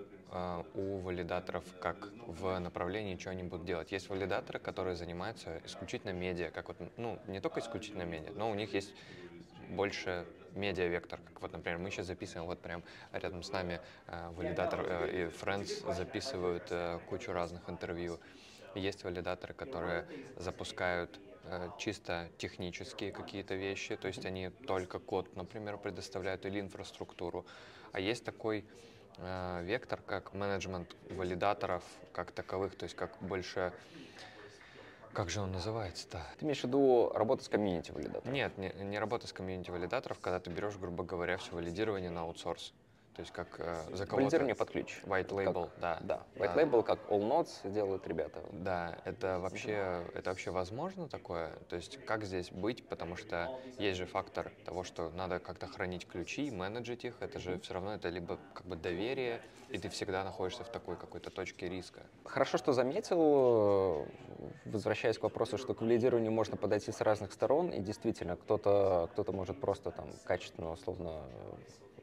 у 0.74 0.98
валидаторов, 0.98 1.64
как 1.80 2.08
в 2.26 2.58
направлении, 2.58 3.16
что 3.16 3.30
они 3.30 3.42
будут 3.42 3.66
делать. 3.66 3.92
Есть 3.92 4.08
валидаторы, 4.08 4.58
которые 4.58 4.96
занимаются 4.96 5.60
исключительно 5.64 6.12
медиа, 6.12 6.50
как 6.50 6.68
вот, 6.68 6.76
ну, 6.96 7.18
не 7.26 7.40
только 7.40 7.60
исключительно 7.60 8.04
медиа, 8.04 8.32
но 8.34 8.50
у 8.50 8.54
них 8.54 8.72
есть 8.72 8.94
больше 9.68 10.26
медиа-вектор, 10.54 11.20
как 11.24 11.42
вот, 11.42 11.52
например, 11.52 11.78
мы 11.78 11.90
сейчас 11.90 12.06
записываем, 12.06 12.46
вот 12.46 12.60
прям 12.60 12.82
рядом 13.12 13.42
с 13.42 13.50
нами 13.50 13.80
э, 14.06 14.30
валидатор 14.30 14.80
э, 14.86 15.10
и 15.10 15.24
Friends 15.30 15.92
записывают 15.94 16.64
э, 16.70 16.98
кучу 17.08 17.32
разных 17.32 17.68
интервью. 17.68 18.18
Есть 18.74 19.04
валидаторы, 19.04 19.54
которые 19.54 20.06
запускают 20.36 21.20
э, 21.44 21.68
чисто 21.78 22.28
технические 22.38 23.12
какие-то 23.12 23.54
вещи, 23.54 23.96
то 23.96 24.08
есть 24.08 24.24
они 24.26 24.50
только 24.66 24.98
код, 24.98 25.34
например, 25.36 25.78
предоставляют 25.78 26.44
или 26.46 26.60
инфраструктуру. 26.60 27.46
А 27.92 28.00
есть 28.00 28.24
такой 28.24 28.64
вектор, 29.62 30.00
как 30.06 30.34
менеджмент 30.34 30.94
валидаторов 31.10 31.84
как 32.12 32.32
таковых, 32.32 32.76
то 32.76 32.84
есть 32.84 32.96
как 32.96 33.10
больше 33.20 33.72
как 35.12 35.28
же 35.28 35.42
он 35.42 35.52
называется-то? 35.52 36.22
Ты 36.38 36.46
имеешь 36.46 36.60
в 36.60 36.64
виду 36.64 37.12
работу 37.14 37.44
с 37.44 37.48
комьюнити 37.48 37.90
валидатором? 37.90 38.32
Нет, 38.32 38.56
не, 38.56 38.72
не 38.72 38.98
работа 38.98 39.26
с 39.26 39.32
комьюнити 39.34 39.70
валидаторов, 39.70 40.18
когда 40.20 40.40
ты 40.40 40.50
берешь, 40.50 40.76
грубо 40.76 41.04
говоря, 41.04 41.36
все 41.36 41.52
валидирование 41.52 42.10
на 42.10 42.22
аутсорс. 42.22 42.72
То 43.14 43.20
есть 43.20 43.32
как 43.32 43.56
э, 43.58 43.76
за 43.92 44.06
кого-то... 44.06 44.16
Валидирование 44.16 44.54
под 44.54 44.70
ключ. 44.70 45.00
White 45.04 45.28
label, 45.28 45.64
как, 45.64 45.80
да. 45.80 45.98
Да, 46.00 46.22
white 46.34 46.54
да. 46.54 46.62
label, 46.62 46.82
как 46.82 46.98
All 47.10 47.20
Nodes 47.20 47.70
делают 47.70 48.06
ребята. 48.06 48.42
Да, 48.52 48.98
это 49.04 49.38
вообще, 49.38 50.02
это 50.14 50.30
вообще 50.30 50.50
возможно 50.50 51.08
такое? 51.08 51.50
То 51.68 51.76
есть 51.76 52.02
как 52.06 52.24
здесь 52.24 52.50
быть? 52.50 52.88
Потому 52.88 53.16
что 53.16 53.50
есть 53.78 53.98
же 53.98 54.06
фактор 54.06 54.50
того, 54.64 54.82
что 54.82 55.10
надо 55.10 55.40
как-то 55.40 55.66
хранить 55.66 56.06
ключи, 56.06 56.50
менеджить 56.50 57.04
их. 57.04 57.16
Это 57.20 57.38
же 57.38 57.58
все 57.60 57.74
равно 57.74 57.94
это 57.94 58.08
либо 58.08 58.38
как 58.54 58.66
бы 58.66 58.76
доверие, 58.76 59.42
и 59.68 59.76
ты 59.76 59.90
всегда 59.90 60.24
находишься 60.24 60.64
в 60.64 60.68
такой 60.70 60.96
какой-то 60.96 61.30
точке 61.30 61.68
риска. 61.68 62.00
Хорошо, 62.24 62.56
что 62.56 62.72
заметил, 62.72 64.06
возвращаясь 64.64 65.18
к 65.18 65.22
вопросу, 65.22 65.58
что 65.58 65.74
к 65.74 65.82
валидированию 65.82 66.32
можно 66.32 66.56
подойти 66.56 66.92
с 66.92 67.00
разных 67.02 67.32
сторон, 67.32 67.70
и 67.70 67.80
действительно, 67.80 68.36
кто-то 68.36 69.10
кто 69.12 69.30
может 69.32 69.60
просто 69.60 69.90
там 69.90 70.08
качественно, 70.24 70.72
условно 70.72 71.22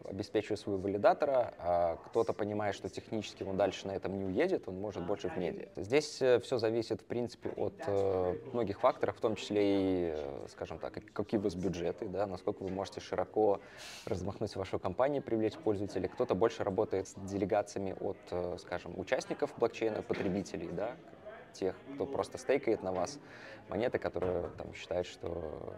обеспечивает 0.06 0.60
своего 0.60 0.82
валидатора, 0.82 1.54
а 1.60 1.98
кто-то 2.08 2.34
понимает, 2.34 2.76
что 2.76 2.90
технически 2.90 3.44
он 3.44 3.58
дальше 3.58 3.88
на 3.88 3.92
этом 3.92 4.18
не 4.18 4.26
уедет, 4.26 4.68
он 4.68 4.80
может 4.80 5.06
больше 5.06 5.30
в 5.30 5.38
медиа. 5.38 5.68
Здесь 5.76 6.22
э, 6.22 6.40
все 6.40 6.58
зависит, 6.58 7.02
в 7.02 7.06
принципе, 7.06 7.50
от 7.50 7.74
э, 7.86 8.36
многих 8.54 8.80
факторов, 8.80 9.18
в 9.18 9.20
том 9.20 9.36
числе 9.36 9.62
и, 9.62 10.14
э, 10.16 10.46
скажем 10.50 10.80
так, 10.80 10.94
какие 11.14 11.40
у 11.40 11.44
вас 11.44 11.56
бюджеты, 11.56 12.08
да, 12.08 12.28
насколько 12.28 12.64
вы 12.64 12.70
можете 12.70 13.00
широко 13.00 13.60
размахнуть 14.06 14.56
вашу 14.56 14.80
компанию, 14.80 15.22
привлечь 15.22 15.58
пользователей. 15.58 16.08
Кто-то 16.08 16.36
больше 16.36 16.64
работает 16.64 17.08
с 17.08 17.14
делегациями 17.16 17.96
от, 18.00 18.18
скажем, 18.60 18.98
участников 18.98 19.54
блокчейна, 19.58 20.02
потребителей, 20.02 20.70
да, 20.72 20.96
тех, 21.54 21.76
кто 21.96 22.06
просто 22.06 22.38
стейкает 22.38 22.84
на 22.84 22.92
вас 22.92 23.20
монеты, 23.70 24.00
которые 24.00 24.50
там 24.58 24.74
считают, 24.74 25.08
что 25.08 25.74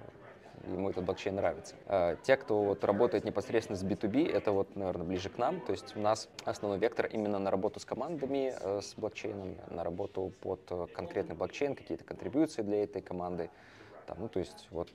ему 0.68 0.90
этот 0.90 1.04
блокчейн 1.04 1.36
нравится. 1.36 1.76
А, 1.86 2.16
те, 2.18 2.38
кто 2.38 2.64
вот 2.64 2.84
работает 2.84 3.24
непосредственно 3.24 3.78
с 3.78 3.84
B2B, 3.84 4.32
это 4.32 4.52
вот, 4.52 4.76
наверное, 4.76 5.06
ближе 5.06 5.30
к 5.30 5.38
нам, 5.38 5.60
то 5.62 5.72
есть 5.72 5.96
у 5.96 6.00
нас 6.00 6.30
основной 6.46 6.80
вектор 6.80 7.06
именно 7.08 7.40
на 7.40 7.52
работу 7.52 7.80
с 7.80 7.86
командами, 7.86 8.54
э, 8.60 8.82
с 8.82 8.96
блокчейном, 8.96 9.58
на 9.70 9.84
работу 9.84 10.32
под 10.42 10.62
э, 10.70 10.88
конкретный 10.94 11.36
блокчейн, 11.36 11.76
какие-то 11.76 12.04
контрибуции 12.04 12.62
для 12.62 12.84
этой 12.84 13.02
команды, 13.02 13.50
там, 14.08 14.18
ну, 14.20 14.30
то 14.30 14.40
есть 14.40 14.68
вот 14.72 14.90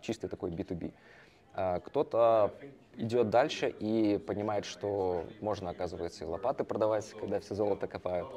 чистый 0.00 0.28
такой 0.28 0.50
B2B. 0.50 0.92
А, 1.54 1.80
кто-то 1.80 2.54
идет 2.96 3.30
дальше 3.30 3.68
и 3.68 4.18
понимает, 4.18 4.64
что 4.64 5.24
можно, 5.40 5.70
оказывается, 5.70 6.24
и 6.24 6.26
лопаты 6.26 6.64
продавать, 6.64 7.08
когда 7.14 7.40
все 7.40 7.54
золото 7.54 7.86
копают 7.86 8.28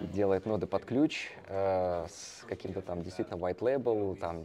делает 0.00 0.46
ноды 0.46 0.66
под 0.66 0.84
ключ 0.84 1.30
э, 1.48 2.06
с 2.08 2.44
каким-то 2.46 2.82
там 2.82 3.02
действительно 3.02 3.36
white 3.36 3.58
label, 3.58 4.16
там 4.16 4.44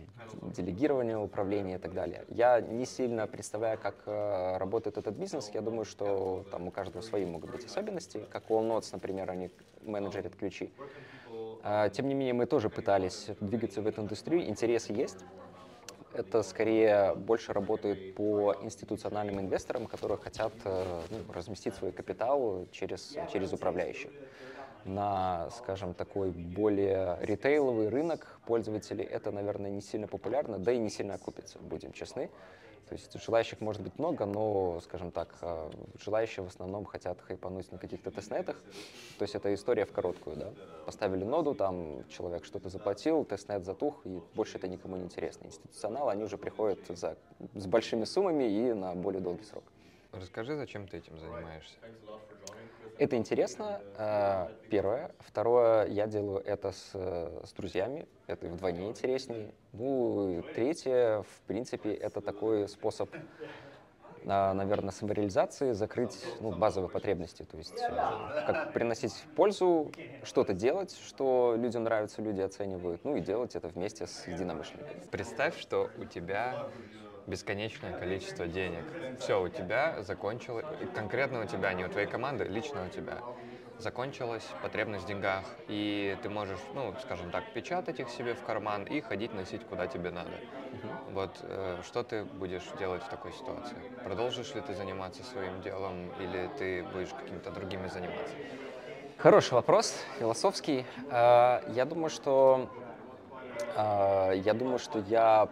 делегирование 0.55 1.17
управления 1.17 1.75
и 1.75 1.77
так 1.77 1.93
далее. 1.93 2.25
Я 2.29 2.62
не 2.62 2.86
сильно 2.86 3.27
представляю, 3.27 3.77
как 3.77 3.96
э, 4.05 4.58
работает 4.58 4.98
этот 4.98 5.15
бизнес. 5.15 5.50
Я 5.53 5.62
думаю, 5.62 5.86
что 5.86 6.46
там 6.51 6.67
у 6.67 6.72
каждого 6.72 7.01
свои 7.01 7.25
могут 7.25 7.51
быть 7.51 7.65
особенности, 7.65 8.25
как 8.29 8.50
у 8.50 8.60
Allnotes, 8.60 8.89
например, 8.93 9.29
они 9.29 9.50
менеджерят 9.81 10.36
ключи. 10.36 10.72
Э, 11.63 11.89
тем 11.91 12.08
не 12.08 12.13
менее, 12.13 12.34
мы 12.34 12.46
тоже 12.46 12.70
пытались 12.70 13.27
двигаться 13.39 13.81
в 13.81 13.88
эту 13.88 14.01
индустрию. 14.01 14.48
Интересы 14.48 14.93
есть. 14.93 15.17
Это 16.13 16.44
скорее 16.44 17.13
больше 17.15 17.53
работает 17.53 18.15
по 18.15 18.56
институциональным 18.62 19.39
инвесторам, 19.39 19.88
которые 19.88 20.18
хотят 20.18 20.53
э, 20.65 21.01
ну, 21.10 21.34
разместить 21.34 21.75
свой 21.75 21.91
капитал 21.91 22.68
через, 22.72 23.18
через 23.32 23.53
управляющих 23.53 24.12
на, 24.86 25.50
скажем, 25.51 25.94
такой 25.94 26.32
более 26.32 27.18
ритейловый 27.22 27.89
рынок 27.89 28.39
пользователей, 28.46 29.06
это, 29.06 29.32
наверное, 29.32 29.70
не 29.72 29.82
сильно 29.82 30.08
популярно, 30.08 30.58
да 30.58 30.72
и 30.72 30.77
не 30.77 30.89
сильно 30.89 31.15
окупится, 31.15 31.60
будем 31.60 31.94
честны. 31.94 32.30
То 32.92 32.96
есть 32.96 33.24
желающих 33.24 33.62
может 33.62 33.82
быть 33.82 33.98
много, 33.98 34.26
но, 34.26 34.82
скажем 34.82 35.12
так, 35.12 35.34
э, 35.42 35.70
желающие 36.04 36.44
в 36.44 36.50
основном 36.50 36.84
хотят 36.84 37.22
хайпануть 37.22 37.72
на 37.72 37.78
каких-то 37.78 38.12
тестнетах. 38.12 38.58
То 39.18 39.24
есть 39.24 39.34
это 39.34 39.54
история 39.54 39.86
в 39.86 39.94
короткую, 39.94 40.36
да. 40.36 40.52
Поставили 40.86 41.24
ноду, 41.24 41.56
там 41.56 42.06
человек 42.10 42.44
что-то 42.44 42.68
заплатил, 42.68 43.24
тестнет 43.24 43.64
затух, 43.64 44.02
и 44.04 44.22
больше 44.36 44.58
это 44.58 44.68
никому 44.68 44.98
не 44.98 45.04
интересно. 45.04 45.46
Институционалы, 45.48 46.12
они 46.12 46.26
уже 46.26 46.38
приходят 46.38 46.80
за, 46.90 47.16
с 47.56 47.66
большими 47.66 48.04
суммами 48.04 48.44
и 48.44 48.74
на 48.74 48.94
более 48.94 49.22
долгий 49.22 49.46
срок. 49.46 49.64
Расскажи, 50.12 50.58
зачем 50.58 50.86
ты 50.86 50.98
этим 50.98 51.18
занимаешься? 51.18 51.78
Это 53.01 53.17
интересно, 53.17 53.81
э, 53.98 54.48
первое. 54.70 55.10
Второе, 55.17 55.88
я 55.88 56.05
делаю 56.05 56.38
это 56.46 56.72
с, 56.72 56.91
с 56.93 57.51
друзьями, 57.53 58.08
это 58.27 58.46
вдвойне 58.46 58.89
интереснее. 58.89 59.55
Ну, 59.74 60.43
третье, 60.53 61.24
в 61.24 61.41
принципе, 61.48 61.96
это 61.96 62.22
такой 62.22 62.70
способ 62.70 63.10
наверное, 64.24 64.91
самореализации, 64.91 65.72
закрыть 65.72 66.15
ну, 66.41 66.51
базовые 66.51 66.91
потребности. 66.91 67.41
То 67.41 67.58
есть 67.58 67.74
э, 67.81 68.43
как 68.46 68.72
приносить 68.72 69.25
пользу, 69.36 69.91
что-то 70.22 70.53
делать, 70.53 70.96
что 71.03 71.55
людям 71.58 71.86
нравится, 71.86 72.22
люди 72.22 72.41
оценивают, 72.41 73.03
ну 73.03 73.15
и 73.15 73.22
делать 73.22 73.55
это 73.55 73.67
вместе 73.67 74.05
с 74.05 74.27
единомышленниками. 74.27 75.01
Представь, 75.10 75.60
что 75.60 75.89
у 75.98 76.05
тебя 76.05 76.67
бесконечное 77.28 77.98
количество 77.98 78.48
денег. 78.48 78.84
Все, 79.20 79.42
у 79.42 79.50
тебя 79.50 80.01
закончилось, 80.04 80.66
конкретно 80.96 81.44
у 81.44 81.46
тебя, 81.46 81.74
не 81.74 81.86
у 81.86 81.90
твоей 81.90 82.08
команды, 82.08 82.46
лично 82.46 82.86
у 82.86 82.90
тебя, 82.90 83.18
закончилась 83.82 84.48
потребность 84.62 85.06
в 85.06 85.08
деньгах, 85.08 85.44
и 85.68 86.16
ты 86.22 86.30
можешь, 86.30 86.60
ну, 86.75 86.94
скажем 87.01 87.32
так, 87.32 87.44
печатать 87.54 88.00
их 88.00 88.10
себе 88.10 88.36
в 88.36 88.44
карман 88.44 88.84
и 88.84 89.01
ходить 89.01 89.34
носить 89.34 89.63
куда 89.66 89.88
тебе 89.88 90.12
надо. 90.12 90.30
Угу. 90.30 91.13
Вот 91.13 91.40
э, 91.42 91.82
что 91.84 92.04
ты 92.04 92.24
будешь 92.24 92.63
делать 92.80 93.01
в 93.04 93.10
такой 93.10 93.34
ситуации? 93.34 93.75
Продолжишь 94.04 94.54
ли 94.54 94.62
ты 94.62 94.74
заниматься 94.75 95.24
своим 95.24 95.62
делом, 95.62 96.12
или 96.20 96.50
ты 96.58 96.84
будешь 96.84 97.10
какими-то 97.10 97.51
другими 97.51 97.88
заниматься? 97.88 98.34
Хороший 99.18 99.54
вопрос, 99.54 99.96
философский. 100.20 100.86
Э, 101.10 101.62
я 101.70 101.86
думаю, 101.86 102.10
что 102.10 102.70
э, 103.75 104.34
я 104.44 104.54
думаю, 104.54 104.80
что 104.80 105.00
я 105.00 105.50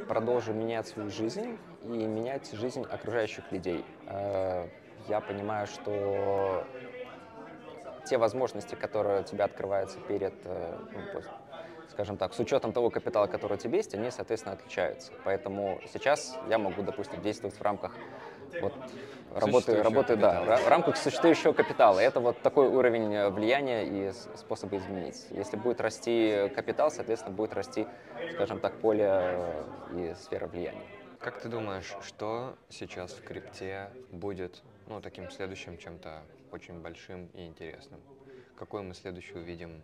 продолжу 0.00 0.52
менять 0.52 0.88
свою 0.88 1.10
жизнь 1.10 1.58
и 1.84 1.86
менять 1.86 2.50
жизнь 2.52 2.84
окружающих 2.88 3.50
людей. 3.52 3.84
Э, 4.06 4.66
я 5.08 5.20
понимаю, 5.20 5.66
что 5.66 6.64
те 8.04 8.18
возможности, 8.18 8.74
которые 8.74 9.20
у 9.20 9.24
тебя 9.24 9.44
открываются 9.44 9.98
перед, 10.00 10.34
э, 10.44 10.78
ну, 10.92 11.20
скажем 11.90 12.16
так, 12.16 12.34
с 12.34 12.38
учетом 12.40 12.72
того 12.72 12.90
капитала, 12.90 13.26
который 13.26 13.54
у 13.54 13.56
тебя 13.56 13.76
есть, 13.76 13.94
они, 13.94 14.10
соответственно, 14.10 14.54
отличаются. 14.54 15.12
Поэтому 15.24 15.80
сейчас 15.92 16.36
я 16.48 16.58
могу, 16.58 16.82
допустим, 16.82 17.20
действовать 17.20 17.56
в 17.56 17.62
рамках 17.62 17.92
вот, 18.60 18.72
работы, 19.34 19.82
работы 19.82 20.16
да, 20.16 20.56
в 20.56 20.68
рамках 20.68 20.96
существующего 20.96 21.52
капитала. 21.52 21.98
Это 21.98 22.20
вот 22.20 22.40
такой 22.42 22.68
уровень 22.68 23.14
э, 23.14 23.30
влияния 23.30 23.84
и 23.84 24.12
способа 24.36 24.76
изменить. 24.76 25.26
Если 25.30 25.56
будет 25.56 25.80
расти 25.80 26.50
капитал, 26.54 26.90
соответственно, 26.90 27.34
будет 27.34 27.54
расти, 27.54 27.86
скажем 28.34 28.60
так, 28.60 28.74
поле 28.80 29.08
э, 29.08 29.64
и 29.96 30.14
сфера 30.14 30.46
влияния. 30.46 30.82
Как 31.18 31.40
ты 31.40 31.48
думаешь, 31.48 31.94
что 32.02 32.56
сейчас 32.68 33.12
в 33.12 33.22
крипте 33.22 33.90
будет 34.10 34.62
ну, 34.88 35.00
таким 35.00 35.30
следующим 35.30 35.78
чем-то 35.78 36.22
очень 36.50 36.80
большим 36.80 37.26
и 37.34 37.46
интересным? 37.46 38.00
Какой 38.56 38.82
мы 38.82 38.94
следующий 38.94 39.34
увидим 39.34 39.82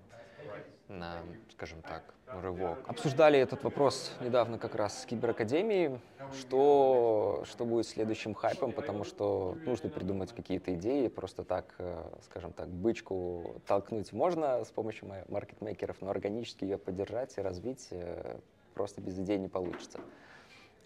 на, 0.88 1.22
скажем 1.52 1.82
так, 1.82 2.02
рывок. 2.26 2.78
Обсуждали 2.86 3.38
этот 3.38 3.62
вопрос 3.64 4.12
недавно 4.20 4.58
как 4.58 4.74
раз 4.74 5.02
с 5.02 5.06
Киберакадемией, 5.06 6.00
что, 6.38 7.42
что 7.46 7.64
будет 7.64 7.86
следующим 7.86 8.34
хайпом, 8.34 8.72
потому 8.72 9.04
что 9.04 9.56
нужно 9.64 9.88
придумать 9.88 10.32
какие-то 10.32 10.74
идеи, 10.74 11.08
просто 11.08 11.44
так, 11.44 11.74
э, 11.78 12.02
скажем 12.24 12.52
так, 12.52 12.68
бычку 12.68 13.60
толкнуть 13.66 14.12
можно 14.12 14.64
с 14.64 14.70
помощью 14.70 15.08
маркетмейкеров, 15.28 16.00
но 16.00 16.10
органически 16.10 16.64
ее 16.64 16.78
поддержать 16.78 17.36
и 17.38 17.40
развить 17.40 17.88
э, 17.90 18.38
просто 18.74 19.00
без 19.00 19.18
идей 19.18 19.38
не 19.38 19.48
получится. 19.48 20.00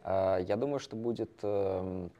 А, 0.05 0.39
я 0.39 0.57
думаю, 0.57 0.79
что 0.79 0.97
будет 0.97 1.31
эм, 1.43 2.11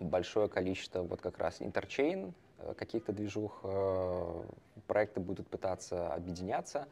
большое 0.00 0.48
количество 0.48 1.02
вот 1.02 1.20
как 1.20 1.38
раз 1.38 1.60
интерчейн, 1.60 2.28
э, 2.28 2.45
каких-то 2.76 3.12
движух, 3.12 3.60
э, 3.64 4.42
проекты 4.86 5.20
будут 5.20 5.48
пытаться 5.48 6.12
объединяться, 6.12 6.88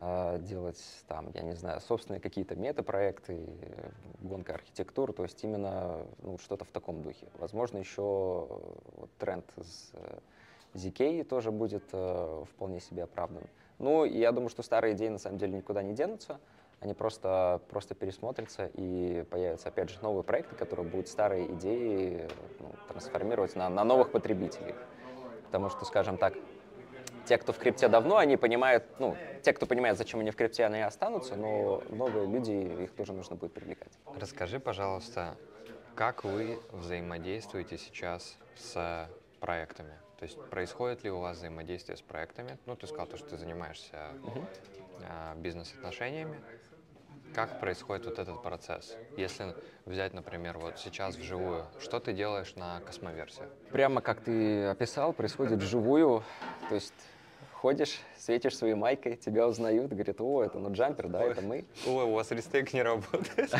э, 0.00 0.38
делать 0.40 0.82
там, 1.08 1.30
я 1.34 1.42
не 1.42 1.54
знаю, 1.54 1.80
собственные 1.80 2.20
какие-то 2.20 2.54
метапроекты, 2.54 3.46
гонка 4.20 4.54
архитектур, 4.54 5.12
то 5.12 5.22
есть 5.22 5.42
именно 5.44 6.06
ну, 6.22 6.38
что-то 6.38 6.64
в 6.64 6.70
таком 6.70 7.02
духе. 7.02 7.26
Возможно, 7.38 7.78
еще 7.78 8.02
вот, 8.02 9.10
тренд 9.18 9.44
с 9.56 9.92
ZK 10.74 11.24
тоже 11.24 11.50
будет 11.50 11.84
вполне 11.84 12.80
себе 12.80 13.04
оправдан. 13.04 13.44
Ну, 13.78 14.04
я 14.04 14.32
думаю, 14.32 14.48
что 14.48 14.62
старые 14.62 14.94
идеи 14.94 15.08
на 15.08 15.18
самом 15.18 15.38
деле 15.38 15.58
никуда 15.58 15.82
не 15.82 15.94
денутся 15.94 16.38
они 16.80 16.94
просто, 16.94 17.60
просто 17.70 17.94
пересмотрятся 17.94 18.70
и 18.74 19.24
появятся, 19.30 19.68
опять 19.68 19.90
же, 19.90 19.98
новые 20.02 20.24
проекты, 20.24 20.54
которые 20.56 20.86
будут 20.86 21.08
старые 21.08 21.46
идеи 21.54 22.28
ну, 22.60 22.72
трансформировать 22.88 23.56
на, 23.56 23.68
на 23.68 23.84
новых 23.84 24.10
потребителей. 24.10 24.74
Потому 25.46 25.70
что, 25.70 25.84
скажем 25.84 26.18
так, 26.18 26.34
те, 27.24 27.38
кто 27.38 27.52
в 27.52 27.58
крипте 27.58 27.88
давно, 27.88 28.18
они 28.18 28.36
понимают, 28.36 28.84
ну, 28.98 29.16
те, 29.42 29.52
кто 29.52 29.66
понимает, 29.66 29.98
зачем 29.98 30.20
они 30.20 30.30
в 30.30 30.36
крипте, 30.36 30.64
они 30.64 30.80
останутся, 30.80 31.34
но 31.34 31.82
новые 31.88 32.26
люди, 32.26 32.52
их 32.84 32.92
тоже 32.92 33.12
нужно 33.12 33.36
будет 33.36 33.52
привлекать. 33.52 33.92
Расскажи, 34.14 34.60
пожалуйста, 34.60 35.36
как 35.94 36.24
вы 36.24 36.60
взаимодействуете 36.72 37.78
сейчас 37.78 38.36
с 38.54 39.08
проектами? 39.40 39.94
То 40.18 40.24
есть 40.24 40.40
происходит 40.50 41.04
ли 41.04 41.10
у 41.10 41.20
вас 41.20 41.38
взаимодействие 41.38 41.96
с 41.96 42.02
проектами? 42.02 42.58
Ну, 42.66 42.76
ты 42.76 42.86
сказал, 42.86 43.06
что 43.16 43.28
ты 43.28 43.36
занимаешься 43.36 43.96
uh-huh. 43.96 44.44
Бизнес-отношениями 45.36 46.40
как 47.34 47.60
происходит 47.60 48.06
вот 48.06 48.18
этот 48.18 48.42
процесс? 48.42 48.96
Если 49.16 49.54
взять, 49.84 50.14
например, 50.14 50.56
вот 50.58 50.78
сейчас 50.78 51.16
вживую, 51.16 51.66
что 51.78 52.00
ты 52.00 52.14
делаешь 52.14 52.54
на 52.56 52.80
космоверсии? 52.80 53.44
Прямо 53.72 54.00
как 54.00 54.22
ты 54.22 54.64
описал, 54.64 55.12
происходит 55.12 55.58
вживую, 55.58 56.22
то 56.70 56.74
есть 56.74 56.94
ходишь, 57.52 58.00
светишь 58.16 58.56
своей 58.56 58.74
майкой, 58.74 59.16
тебя 59.16 59.46
узнают, 59.46 59.92
говорят, 59.92 60.20
о, 60.20 60.44
это 60.44 60.58
ну 60.58 60.72
джампер, 60.72 61.08
да, 61.08 61.20
Ой, 61.20 61.30
это 61.32 61.42
мы. 61.42 61.64
Ой, 61.86 62.04
у 62.04 62.12
вас 62.12 62.30
рестейк 62.30 62.72
не 62.72 62.82
работает. 62.82 63.52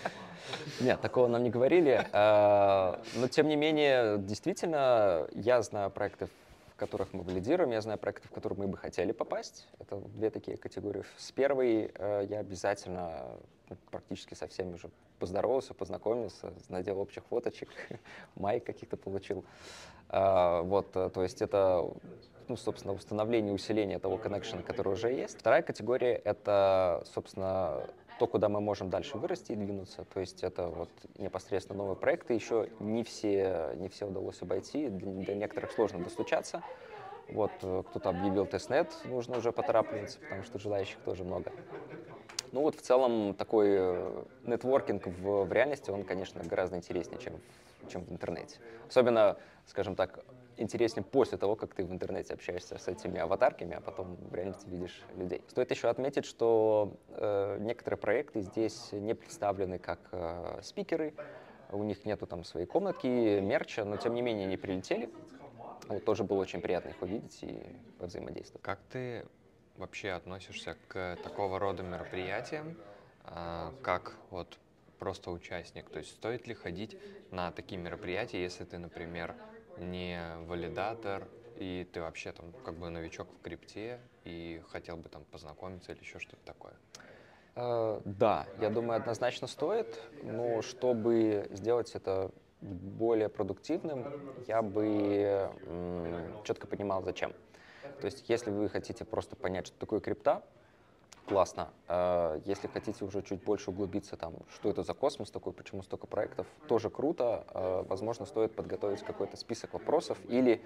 Нет, 0.80 1.00
такого 1.00 1.28
нам 1.28 1.42
не 1.42 1.50
говорили. 1.50 2.06
А, 2.12 3.00
но, 3.14 3.28
тем 3.28 3.46
не 3.48 3.56
менее, 3.56 4.18
действительно, 4.18 5.28
я 5.32 5.62
знаю 5.62 5.90
проекты 5.90 6.28
в 6.76 6.78
которых 6.78 7.14
мы 7.14 7.22
валидируем. 7.22 7.70
Я 7.70 7.80
знаю 7.80 7.98
проекты, 7.98 8.28
в 8.28 8.32
которые 8.32 8.58
мы 8.58 8.66
бы 8.66 8.76
хотели 8.76 9.12
попасть. 9.12 9.66
Это 9.78 9.96
две 9.96 10.28
такие 10.28 10.58
категории. 10.58 11.04
С 11.16 11.32
первой 11.32 11.90
э, 11.94 12.26
я 12.28 12.40
обязательно 12.40 13.38
ну, 13.70 13.76
практически 13.90 14.34
со 14.34 14.46
всеми 14.46 14.74
уже 14.74 14.90
поздоровался, 15.18 15.72
познакомился, 15.72 16.52
надел 16.68 16.98
общих 17.00 17.24
фоточек, 17.24 17.70
майк 18.34 18.64
каких-то 18.64 18.98
получил. 18.98 19.42
А, 20.10 20.60
вот, 20.60 20.94
э, 20.96 21.08
то 21.08 21.22
есть 21.22 21.40
это, 21.40 21.90
ну, 22.46 22.56
собственно, 22.58 22.92
установление, 22.92 23.54
усиление 23.54 23.98
того 23.98 24.18
коннекшена, 24.18 24.60
который 24.60 24.92
уже 24.92 25.10
есть. 25.10 25.38
Вторая 25.38 25.62
категория— 25.62 26.14
это, 26.24 27.04
собственно, 27.06 27.86
то, 28.18 28.26
куда 28.26 28.48
мы 28.48 28.60
можем 28.60 28.90
дальше 28.90 29.18
вырасти 29.18 29.52
и 29.52 29.56
двинуться. 29.56 30.04
То 30.04 30.20
есть 30.20 30.42
это 30.42 30.68
вот 30.68 30.90
непосредственно 31.18 31.78
новые 31.78 31.96
проекты. 31.96 32.34
Еще 32.34 32.68
не 32.80 33.02
все, 33.02 33.72
не 33.76 33.88
все 33.88 34.06
удалось 34.06 34.40
обойти, 34.42 34.88
для, 34.88 35.34
некоторых 35.34 35.72
сложно 35.72 36.02
достучаться. 36.02 36.62
Вот 37.28 37.50
э, 37.62 37.82
кто-то 37.90 38.10
объявил 38.10 38.46
тестнет, 38.46 38.88
нужно 39.04 39.38
уже 39.38 39.52
поторапливаться, 39.52 40.18
потому 40.20 40.44
что 40.44 40.58
желающих 40.58 40.98
тоже 41.04 41.24
много. 41.24 41.52
Ну 42.52 42.60
вот 42.60 42.76
в 42.76 42.80
целом 42.82 43.34
такой 43.34 43.68
э, 43.70 44.24
нетворкинг 44.44 45.06
в, 45.06 45.44
в 45.44 45.52
реальности, 45.52 45.90
он, 45.90 46.04
конечно, 46.04 46.42
гораздо 46.44 46.76
интереснее, 46.76 47.20
чем, 47.20 47.34
чем 47.88 48.04
в 48.04 48.12
интернете. 48.12 48.58
Особенно, 48.88 49.36
скажем 49.66 49.96
так, 49.96 50.24
интереснее 50.56 51.04
после 51.04 51.38
того, 51.38 51.56
как 51.56 51.74
ты 51.74 51.84
в 51.84 51.92
интернете 51.92 52.34
общаешься 52.34 52.78
с 52.78 52.88
этими 52.88 53.18
аватарками, 53.18 53.74
а 53.74 53.80
потом 53.80 54.16
в 54.16 54.34
реальности 54.34 54.68
видишь 54.68 55.06
людей. 55.14 55.42
Стоит 55.48 55.70
еще 55.70 55.88
отметить, 55.88 56.24
что 56.24 56.96
э, 57.08 57.58
некоторые 57.60 57.98
проекты 57.98 58.40
здесь 58.42 58.92
не 58.92 59.14
представлены 59.14 59.78
как 59.78 60.08
э, 60.12 60.60
спикеры, 60.62 61.14
у 61.68 61.82
них 61.82 62.04
нету 62.04 62.26
там 62.26 62.44
своей 62.44 62.66
комнатки, 62.66 63.40
мерча, 63.40 63.84
но 63.84 63.96
тем 63.96 64.14
не 64.14 64.22
менее 64.22 64.46
они 64.46 64.56
прилетели. 64.56 65.10
Вот, 65.88 66.04
тоже 66.04 66.24
было 66.24 66.38
очень 66.38 66.60
приятно 66.60 66.90
их 66.90 67.02
увидеть 67.02 67.42
и 67.42 67.62
взаимодействовать. 67.98 68.62
Как 68.62 68.80
ты 68.90 69.26
вообще 69.76 70.10
относишься 70.10 70.76
к 70.88 71.18
такого 71.22 71.58
рода 71.58 71.82
мероприятиям, 71.82 72.76
э, 73.24 73.72
как 73.82 74.16
вот 74.30 74.58
просто 74.98 75.30
участник? 75.30 75.90
То 75.90 75.98
есть 75.98 76.12
стоит 76.12 76.46
ли 76.46 76.54
ходить 76.54 76.96
на 77.30 77.52
такие 77.52 77.80
мероприятия, 77.80 78.42
если 78.42 78.64
ты, 78.64 78.78
например, 78.78 79.36
не 79.76 80.36
валидатор, 80.46 81.28
и 81.54 81.88
ты 81.92 82.00
вообще 82.00 82.32
там 82.32 82.54
как 82.62 82.76
бы 82.76 82.90
новичок 82.90 83.28
в 83.32 83.40
крипте 83.42 84.00
и 84.24 84.62
хотел 84.68 84.96
бы 84.96 85.08
там 85.08 85.24
познакомиться 85.24 85.92
или 85.92 86.00
еще 86.00 86.18
что-то 86.18 86.42
такое? 86.44 86.74
Uh, 87.56 88.02
да, 88.04 88.48
я 88.56 88.68
думаю, 88.70 88.96
однозначно 88.98 89.46
стоит, 89.46 89.98
но 90.20 90.60
чтобы 90.62 91.48
сделать 91.50 91.94
это 91.94 92.30
более 92.60 93.28
продуктивным, 93.30 94.08
я 94.46 94.60
бы 94.62 95.50
м, 95.64 96.38
четко 96.44 96.66
понимал, 96.66 97.02
зачем. 97.02 97.32
То 98.00 98.06
есть, 98.06 98.28
если 98.28 98.50
вы 98.50 98.68
хотите 98.68 99.04
просто 99.04 99.36
понять, 99.36 99.68
что 99.68 99.78
такое 99.78 100.00
крипта, 100.00 100.42
классно. 101.26 101.68
Э, 101.88 102.40
если 102.44 102.68
хотите 102.68 103.04
уже 103.04 103.22
чуть 103.22 103.42
больше 103.42 103.70
углубиться, 103.70 104.16
там, 104.16 104.34
что 104.54 104.70
это 104.70 104.82
за 104.82 104.94
космос 104.94 105.30
такой, 105.30 105.52
почему 105.52 105.82
столько 105.82 106.06
проектов, 106.06 106.46
тоже 106.68 106.90
круто. 106.90 107.44
Э, 107.50 107.84
возможно, 107.88 108.24
стоит 108.26 108.54
подготовить 108.54 109.02
какой-то 109.02 109.36
список 109.36 109.74
вопросов 109.74 110.18
или 110.28 110.62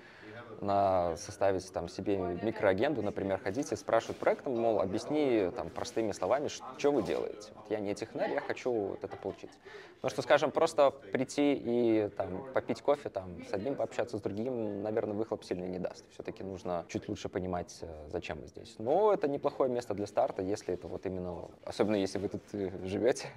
на, 0.61 1.17
составить 1.17 1.73
там, 1.73 1.89
себе 1.89 2.17
микроагенду, 2.19 3.03
например, 3.03 3.39
ходите, 3.39 3.77
спрашивают 3.77 4.19
проектом, 4.19 4.59
мол, 4.59 4.81
объясни 4.81 5.51
там, 5.57 5.71
простыми 5.71 6.13
словами, 6.13 6.49
что 6.49 6.93
вы 6.93 7.03
делаете. 7.03 7.51
Вот 7.55 7.71
я 7.71 7.81
не 7.81 7.95
технарь, 7.95 8.33
я 8.33 8.41
хочу 8.41 8.71
вот 8.71 9.05
это 9.05 9.17
получить. 9.17 9.51
Потому 9.97 10.11
что, 10.11 10.23
скажем, 10.23 10.51
просто 10.51 10.91
прийти 10.91 11.53
и 11.55 12.09
там, 12.17 12.47
попить 12.55 12.81
кофе, 12.81 13.11
там, 13.11 13.45
с 13.47 13.53
одним 13.53 13.75
пообщаться, 13.75 14.17
с 14.17 14.21
другим, 14.21 14.83
наверное, 14.83 15.15
выхлоп 15.15 15.45
сильно 15.45 15.65
не 15.65 15.79
даст. 15.79 16.05
Все-таки 16.13 16.43
нужно 16.43 16.87
чуть 16.89 17.09
лучше 17.09 17.29
понимать, 17.29 17.79
э, 17.83 18.09
зачем 18.11 18.41
мы 18.41 18.47
здесь. 18.47 18.77
Но 18.79 19.13
это 19.13 19.29
неплохое 19.29 19.71
место 19.71 19.93
для 19.95 20.07
старта, 20.07 20.43
если 20.51 20.75
это 20.75 20.89
вот 20.89 21.07
именно, 21.07 21.49
особенно 21.65 21.97
если 21.97 22.19
вы 22.19 22.29
тут 22.29 22.43
э, 22.53 22.71
живете, 22.85 23.29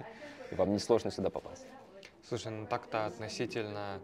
вам 0.50 0.72
не 0.72 0.78
сложно 0.78 1.10
сюда 1.10 1.30
попасть. 1.30 1.66
Слушай, 2.28 2.52
ну 2.52 2.66
так-то 2.66 3.06
относительно 3.06 4.00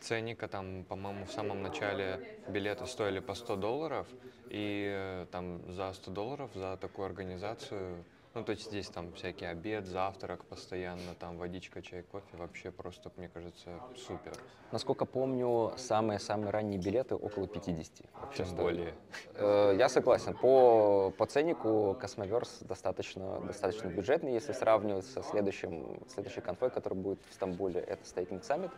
ценника, 0.00 0.48
там, 0.48 0.84
по-моему, 0.84 1.24
в 1.24 1.32
самом 1.32 1.62
начале 1.62 2.20
билеты 2.48 2.86
стоили 2.86 3.20
по 3.20 3.34
100 3.34 3.56
долларов, 3.56 4.06
и 4.48 4.92
э, 4.94 5.26
там 5.30 5.60
за 5.72 5.92
100 5.92 6.10
долларов 6.10 6.50
за 6.54 6.76
такую 6.76 7.06
организацию 7.06 8.04
ну, 8.36 8.44
то 8.44 8.52
есть 8.52 8.66
здесь 8.66 8.88
там 8.88 9.14
всякий 9.14 9.46
обед, 9.46 9.86
завтрак 9.86 10.44
постоянно, 10.44 11.14
там 11.18 11.38
водичка, 11.38 11.80
чай, 11.80 12.02
кофе, 12.02 12.36
вообще 12.36 12.70
просто, 12.70 13.10
мне 13.16 13.30
кажется, 13.30 13.80
супер. 13.96 14.34
Насколько 14.72 15.06
помню, 15.06 15.72
самые-самые 15.78 16.50
ранние 16.50 16.78
билеты 16.78 17.14
около 17.14 17.48
50. 17.48 18.06
Вообще 18.20 18.44
Тем 18.44 18.56
более. 18.56 18.94
Э, 19.36 19.74
я 19.78 19.88
согласен. 19.88 20.36
По, 20.36 21.14
по 21.16 21.24
ценнику 21.24 21.96
Cosmoverse 21.98 22.58
достаточно, 22.60 23.40
достаточно 23.40 23.88
бюджетный, 23.88 24.34
если 24.34 24.52
сравнивать 24.52 25.06
со 25.06 25.22
следующим, 25.22 26.02
следующей 26.08 26.42
конфой, 26.42 26.68
который 26.68 26.98
будет 26.98 27.20
в 27.30 27.32
Стамбуле, 27.32 27.80
это 27.80 28.04
Staking 28.04 28.42
Summit 28.42 28.70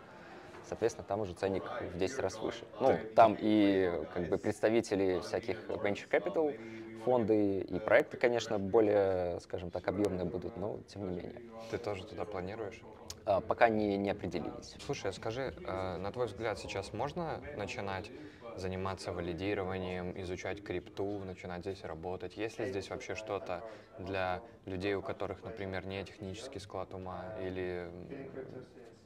соответственно, 0.68 1.06
там 1.08 1.20
уже 1.20 1.32
ценник 1.32 1.64
в 1.64 1.96
10 1.96 2.18
раз 2.18 2.38
выше. 2.38 2.64
Ну, 2.80 2.98
там 3.16 3.36
и 3.38 3.90
как 4.12 4.28
бы 4.28 4.38
представители 4.38 5.20
всяких 5.20 5.66
venture 5.68 6.08
capital, 6.10 6.54
фонды 7.04 7.60
и 7.60 7.78
проекты, 7.80 8.16
конечно, 8.16 8.58
более, 8.58 9.40
скажем 9.40 9.70
так, 9.70 9.88
объемные 9.88 10.24
будут, 10.24 10.56
но 10.56 10.78
тем 10.88 11.04
не 11.04 11.10
менее. 11.10 11.42
Ты 11.70 11.78
тоже 11.78 12.04
туда 12.04 12.24
планируешь? 12.24 12.80
А, 13.24 13.40
пока 13.40 13.68
не, 13.68 13.96
не 13.96 14.10
определились. 14.10 14.74
Слушай, 14.84 15.10
а 15.10 15.12
скажи, 15.12 15.54
э, 15.64 15.96
на 15.96 16.10
твой 16.12 16.26
взгляд, 16.26 16.58
сейчас 16.58 16.92
можно 16.92 17.40
начинать 17.56 18.10
заниматься 18.54 19.12
валидированием, 19.12 20.20
изучать 20.22 20.62
крипту, 20.62 21.24
начинать 21.24 21.62
здесь 21.62 21.84
работать? 21.84 22.36
Есть 22.36 22.58
ли 22.58 22.66
здесь 22.66 22.90
вообще 22.90 23.14
что-то 23.14 23.64
для 23.98 24.42
людей, 24.66 24.94
у 24.94 25.02
которых, 25.02 25.44
например, 25.44 25.86
не 25.86 26.04
технический 26.04 26.58
склад 26.58 26.94
ума 26.94 27.34
или 27.38 27.90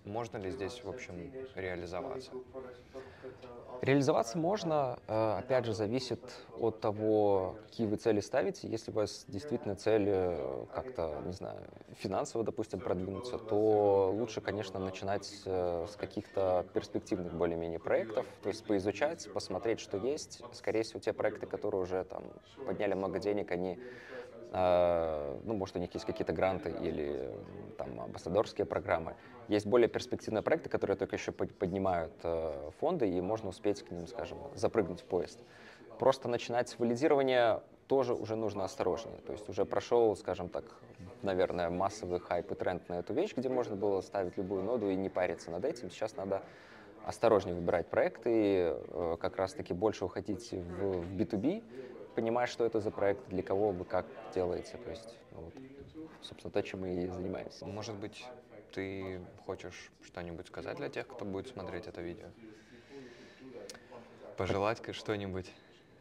можно 0.05 0.37
ли 0.37 0.51
здесь, 0.51 0.83
в 0.83 0.89
общем, 0.89 1.33
реализоваться? 1.55 2.31
Реализоваться 3.81 4.39
можно, 4.39 4.99
э, 5.09 5.39
опять 5.39 5.65
же, 5.65 5.75
зависит 5.75 6.21
от 6.59 6.81
того, 6.81 7.57
какие 7.67 7.87
вы 7.89 7.97
цели 7.97 8.21
ставите. 8.21 8.69
Если 8.69 8.93
у 8.93 8.95
вас 8.95 9.25
действительно 9.27 9.75
цель 9.75 10.05
э, 10.07 10.67
как-то, 10.73 11.21
не 11.27 11.33
знаю, 11.33 11.59
финансово, 11.99 12.45
допустим, 12.45 12.79
продвинуться, 12.79 13.39
то 13.39 14.13
лучше, 14.13 14.41
конечно, 14.41 14.79
начинать 14.79 15.43
э, 15.47 15.87
с 15.89 15.97
каких-то 15.97 16.65
перспективных 16.73 17.33
более-менее 17.35 17.81
проектов, 17.81 18.27
то 18.43 18.49
есть 18.49 18.65
поизучать, 18.65 19.29
посмотреть, 19.33 19.81
что 19.81 19.97
есть. 19.97 20.43
Скорее 20.53 20.85
всего, 20.85 21.01
те 21.01 21.13
проекты, 21.13 21.47
которые 21.47 21.83
уже 21.83 22.05
там 22.05 22.23
подняли 22.65 22.95
много 22.95 23.19
денег, 23.19 23.51
они 23.51 23.81
ну, 24.53 25.55
может, 25.55 25.77
у 25.77 25.79
них 25.79 25.93
есть 25.95 26.05
какие-то 26.05 26.33
гранты 26.33 26.71
или 26.71 27.31
там 27.79 28.01
амбассадорские 28.01 28.67
программы. 28.67 29.15
Есть 29.49 29.67
более 29.67 29.89
перспективные 29.89 30.43
проекты, 30.43 30.69
которые 30.69 30.97
только 30.97 31.17
еще 31.17 31.33
поднимают 31.33 32.13
э, 32.23 32.71
фонды, 32.79 33.09
и 33.09 33.21
можно 33.21 33.49
успеть 33.49 33.83
к 33.83 33.91
ним, 33.91 34.07
скажем, 34.07 34.39
запрыгнуть 34.55 35.01
в 35.01 35.05
поезд. 35.05 35.39
Просто 35.99 36.29
начинать 36.29 36.69
с 36.69 36.79
валидирования 36.79 37.63
тоже 37.87 38.15
уже 38.15 38.37
нужно 38.37 38.65
осторожнее. 38.65 39.19
То 39.27 39.33
есть 39.33 39.49
уже 39.49 39.65
прошел, 39.65 40.15
скажем 40.17 40.49
так, 40.49 40.65
наверное, 41.23 41.71
массовый 41.71 42.21
хайп 42.21 42.53
и 42.53 42.55
тренд 42.55 42.89
на 42.89 42.95
эту 42.95 43.15
вещь, 43.15 43.35
где 43.37 43.49
можно 43.49 43.77
было 43.77 44.01
ставить 44.01 44.37
любую 44.37 44.65
ноду 44.65 44.89
и 44.89 44.97
не 44.97 45.09
париться 45.09 45.51
над 45.51 45.65
этим. 45.65 45.91
Сейчас 45.91 46.17
надо 46.17 46.43
осторожнее 47.05 47.55
выбирать 47.55 47.89
проекты, 47.89 48.31
и, 48.31 48.77
э, 48.77 49.17
как 49.21 49.37
раз-таки 49.37 49.75
больше 49.75 50.05
уходить 50.05 50.53
в 50.53 51.17
B2B, 51.17 51.63
понимая, 52.15 52.47
что 52.47 52.65
это 52.65 52.81
за 52.81 52.91
проект, 52.91 53.29
для 53.29 53.43
кого 53.43 53.73
вы 53.73 53.85
как 53.85 54.07
делаете. 54.35 54.79
То 54.85 54.91
есть, 54.91 55.09
ну, 55.31 55.41
вот, 55.43 55.55
собственно, 56.23 56.53
то, 56.53 56.63
чем 56.63 56.81
мы 56.81 57.05
и 57.05 57.07
занимаемся. 57.09 57.67
Может 57.67 57.97
быть, 57.97 58.25
ты 58.73 59.21
хочешь 59.47 59.91
что-нибудь 60.03 60.47
сказать 60.47 60.77
для 60.77 60.89
тех, 60.89 61.07
кто 61.07 61.25
будет 61.25 61.49
смотреть 61.49 61.87
это 61.87 62.01
видео? 62.01 62.27
Пожелать 64.37 64.81
что-нибудь? 64.95 65.51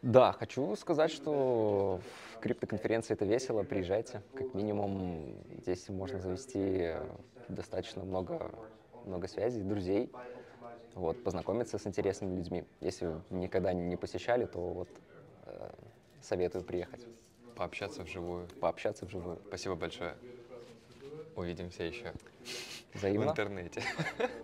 Да, 0.02 0.32
хочу 0.32 0.74
сказать, 0.74 1.12
что 1.12 2.00
в 2.34 2.38
криптоконференции 2.40 3.14
это 3.14 3.24
весело, 3.24 3.62
приезжайте. 3.62 4.22
Как 4.34 4.52
минимум 4.54 5.36
здесь 5.60 5.88
можно 5.88 6.18
завести 6.18 6.94
достаточно 7.48 8.02
много, 8.02 8.50
много 9.04 9.28
связей, 9.28 9.62
друзей, 9.62 10.10
вот, 10.94 11.22
познакомиться 11.22 11.78
с 11.78 11.86
интересными 11.86 12.36
людьми. 12.36 12.64
Если 12.80 13.12
никогда 13.30 13.72
не 13.72 13.96
посещали, 13.96 14.46
то 14.46 14.58
вот 14.58 14.88
советую 16.22 16.64
приехать. 16.64 17.06
Пообщаться 17.54 18.02
вживую. 18.02 18.48
Пообщаться 18.60 19.06
вживую. 19.06 19.38
Спасибо 19.48 19.74
большое. 19.76 20.16
Увидимся 21.34 21.82
еще 21.84 22.12
Взаимно. 22.94 23.28
в 23.28 23.30
интернете. 23.30 23.82